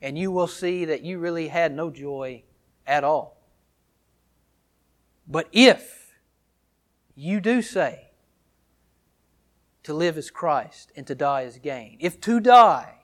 And 0.00 0.16
you 0.16 0.30
will 0.30 0.46
see 0.46 0.84
that 0.84 1.02
you 1.02 1.18
really 1.18 1.48
had 1.48 1.74
no 1.74 1.90
joy 1.90 2.44
at 2.86 3.02
all. 3.02 3.36
But 5.26 5.48
if 5.50 5.95
you 7.16 7.40
do 7.40 7.62
say 7.62 8.10
to 9.82 9.94
live 9.94 10.18
as 10.18 10.30
Christ 10.30 10.92
and 10.94 11.06
to 11.06 11.14
die 11.14 11.44
as 11.44 11.58
gain. 11.58 11.96
If 12.00 12.20
to 12.22 12.38
die 12.38 12.94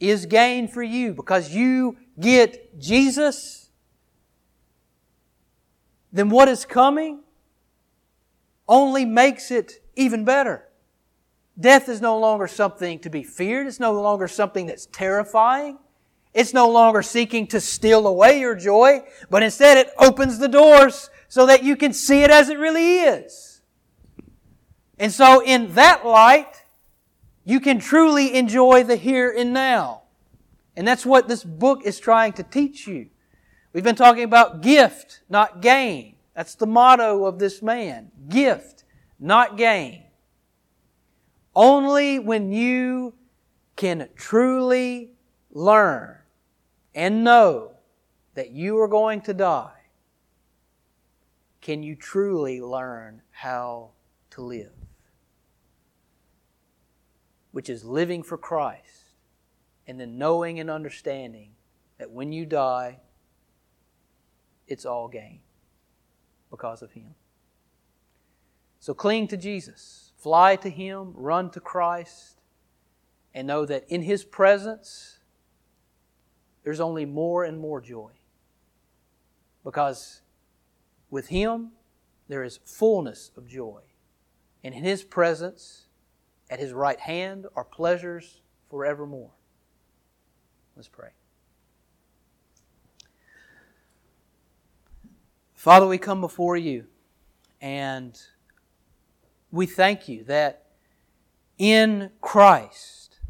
is 0.00 0.26
gain 0.26 0.66
for 0.66 0.82
you 0.82 1.12
because 1.12 1.54
you 1.54 1.98
get 2.18 2.80
Jesus, 2.80 3.70
then 6.12 6.30
what 6.30 6.48
is 6.48 6.64
coming 6.64 7.20
only 8.66 9.04
makes 9.04 9.50
it 9.50 9.84
even 9.94 10.24
better. 10.24 10.68
Death 11.58 11.88
is 11.88 12.00
no 12.00 12.18
longer 12.18 12.48
something 12.48 12.98
to 13.00 13.10
be 13.10 13.22
feared. 13.22 13.66
It's 13.66 13.78
no 13.78 13.92
longer 13.92 14.26
something 14.26 14.66
that's 14.66 14.86
terrifying. 14.86 15.78
It's 16.32 16.52
no 16.52 16.68
longer 16.68 17.02
seeking 17.02 17.46
to 17.48 17.60
steal 17.60 18.06
away 18.08 18.40
your 18.40 18.56
joy, 18.56 19.02
but 19.30 19.44
instead 19.44 19.76
it 19.76 19.92
opens 19.98 20.38
the 20.38 20.48
doors 20.48 21.10
so 21.34 21.46
that 21.46 21.64
you 21.64 21.74
can 21.74 21.92
see 21.92 22.22
it 22.22 22.30
as 22.30 22.48
it 22.48 22.60
really 22.60 22.98
is. 22.98 23.60
And 25.00 25.10
so, 25.10 25.42
in 25.42 25.74
that 25.74 26.06
light, 26.06 26.62
you 27.44 27.58
can 27.58 27.80
truly 27.80 28.36
enjoy 28.36 28.84
the 28.84 28.94
here 28.94 29.34
and 29.36 29.52
now. 29.52 30.02
And 30.76 30.86
that's 30.86 31.04
what 31.04 31.26
this 31.26 31.42
book 31.42 31.84
is 31.84 31.98
trying 31.98 32.34
to 32.34 32.44
teach 32.44 32.86
you. 32.86 33.08
We've 33.72 33.82
been 33.82 33.96
talking 33.96 34.22
about 34.22 34.62
gift, 34.62 35.22
not 35.28 35.60
gain. 35.60 36.14
That's 36.36 36.54
the 36.54 36.68
motto 36.68 37.24
of 37.24 37.40
this 37.40 37.60
man. 37.60 38.12
Gift, 38.28 38.84
not 39.18 39.56
gain. 39.56 40.04
Only 41.52 42.20
when 42.20 42.52
you 42.52 43.12
can 43.74 44.08
truly 44.14 45.10
learn 45.50 46.16
and 46.94 47.24
know 47.24 47.72
that 48.34 48.52
you 48.52 48.78
are 48.78 48.86
going 48.86 49.20
to 49.22 49.34
die 49.34 49.73
can 51.64 51.82
you 51.82 51.96
truly 51.96 52.60
learn 52.60 53.22
how 53.30 53.88
to 54.28 54.42
live? 54.42 54.74
Which 57.52 57.70
is 57.70 57.86
living 57.86 58.22
for 58.22 58.36
Christ 58.36 59.14
and 59.86 59.98
then 59.98 60.18
knowing 60.18 60.60
and 60.60 60.68
understanding 60.68 61.52
that 61.96 62.10
when 62.10 62.32
you 62.32 62.44
die, 62.44 63.00
it's 64.68 64.84
all 64.84 65.08
gain 65.08 65.40
because 66.50 66.82
of 66.82 66.92
Him. 66.92 67.14
So 68.78 68.92
cling 68.92 69.26
to 69.28 69.38
Jesus, 69.38 70.12
fly 70.18 70.56
to 70.56 70.68
Him, 70.68 71.12
run 71.14 71.48
to 71.52 71.60
Christ, 71.60 72.40
and 73.32 73.46
know 73.46 73.64
that 73.64 73.86
in 73.88 74.02
His 74.02 74.22
presence, 74.22 75.18
there's 76.62 76.80
only 76.80 77.06
more 77.06 77.42
and 77.42 77.58
more 77.58 77.80
joy. 77.80 78.10
Because 79.64 80.20
with 81.14 81.28
Him, 81.28 81.70
there 82.26 82.42
is 82.42 82.58
fullness 82.64 83.30
of 83.36 83.46
joy. 83.46 83.80
And 84.64 84.74
in 84.74 84.82
His 84.82 85.04
presence, 85.04 85.86
at 86.50 86.58
His 86.58 86.72
right 86.72 86.98
hand, 86.98 87.46
are 87.54 87.62
pleasures 87.62 88.40
forevermore. 88.68 89.30
Let's 90.74 90.88
pray. 90.88 91.10
Father, 95.54 95.86
we 95.86 95.98
come 95.98 96.20
before 96.20 96.56
you 96.56 96.86
and 97.60 98.20
we 99.52 99.66
thank 99.66 100.08
you 100.08 100.24
that 100.24 100.66
in 101.58 102.10
Christ, 102.22 103.20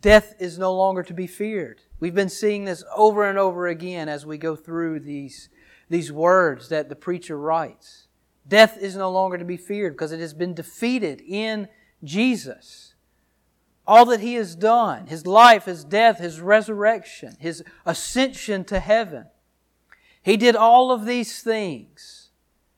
death 0.00 0.34
is 0.40 0.58
no 0.58 0.74
longer 0.74 1.02
to 1.02 1.12
be 1.12 1.26
feared. 1.26 1.82
We've 2.00 2.14
been 2.14 2.30
seeing 2.30 2.64
this 2.64 2.82
over 2.96 3.28
and 3.28 3.38
over 3.38 3.66
again 3.66 4.08
as 4.08 4.24
we 4.24 4.38
go 4.38 4.56
through 4.56 5.00
these 5.00 5.50
these 5.88 6.12
words 6.12 6.68
that 6.68 6.88
the 6.88 6.96
preacher 6.96 7.38
writes. 7.38 8.06
Death 8.46 8.78
is 8.78 8.96
no 8.96 9.10
longer 9.10 9.38
to 9.38 9.44
be 9.44 9.56
feared 9.56 9.94
because 9.94 10.12
it 10.12 10.20
has 10.20 10.34
been 10.34 10.54
defeated 10.54 11.20
in 11.20 11.68
Jesus. 12.02 12.94
All 13.86 14.04
that 14.06 14.20
He 14.20 14.34
has 14.34 14.54
done, 14.54 15.06
His 15.06 15.26
life, 15.26 15.64
His 15.64 15.84
death, 15.84 16.18
His 16.18 16.40
resurrection, 16.40 17.36
His 17.38 17.62
ascension 17.84 18.64
to 18.66 18.80
heaven. 18.80 19.26
He 20.22 20.36
did 20.36 20.56
all 20.56 20.90
of 20.90 21.04
these 21.06 21.42
things 21.42 22.30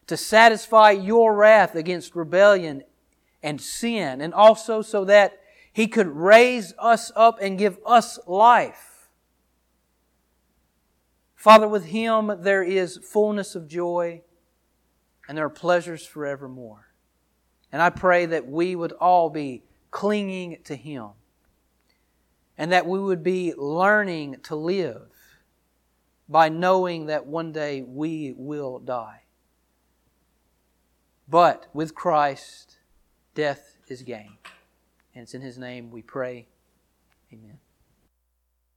to 0.06 0.16
satisfy 0.16 0.90
your 0.90 1.34
wrath 1.34 1.74
against 1.74 2.16
rebellion 2.16 2.82
and 3.42 3.60
sin, 3.60 4.20
and 4.20 4.34
also 4.34 4.82
so 4.82 5.04
that 5.04 5.38
He 5.72 5.86
could 5.86 6.08
raise 6.08 6.74
us 6.78 7.12
up 7.14 7.38
and 7.40 7.58
give 7.58 7.78
us 7.86 8.18
life 8.26 8.89
Father, 11.40 11.66
with 11.66 11.86
Him 11.86 12.30
there 12.42 12.62
is 12.62 12.98
fullness 12.98 13.54
of 13.54 13.66
joy 13.66 14.20
and 15.26 15.38
there 15.38 15.46
are 15.46 15.48
pleasures 15.48 16.04
forevermore. 16.04 16.88
And 17.72 17.80
I 17.80 17.88
pray 17.88 18.26
that 18.26 18.46
we 18.46 18.76
would 18.76 18.92
all 18.92 19.30
be 19.30 19.62
clinging 19.90 20.58
to 20.64 20.76
Him 20.76 21.12
and 22.58 22.70
that 22.72 22.86
we 22.86 22.98
would 22.98 23.22
be 23.22 23.54
learning 23.56 24.40
to 24.42 24.54
live 24.54 25.08
by 26.28 26.50
knowing 26.50 27.06
that 27.06 27.24
one 27.24 27.52
day 27.52 27.80
we 27.80 28.34
will 28.36 28.78
die. 28.78 29.22
But 31.26 31.68
with 31.72 31.94
Christ, 31.94 32.76
death 33.34 33.78
is 33.88 34.02
gain. 34.02 34.36
And 35.14 35.22
it's 35.22 35.32
in 35.32 35.40
His 35.40 35.56
name 35.56 35.90
we 35.90 36.02
pray. 36.02 36.48
Amen. 37.32 37.60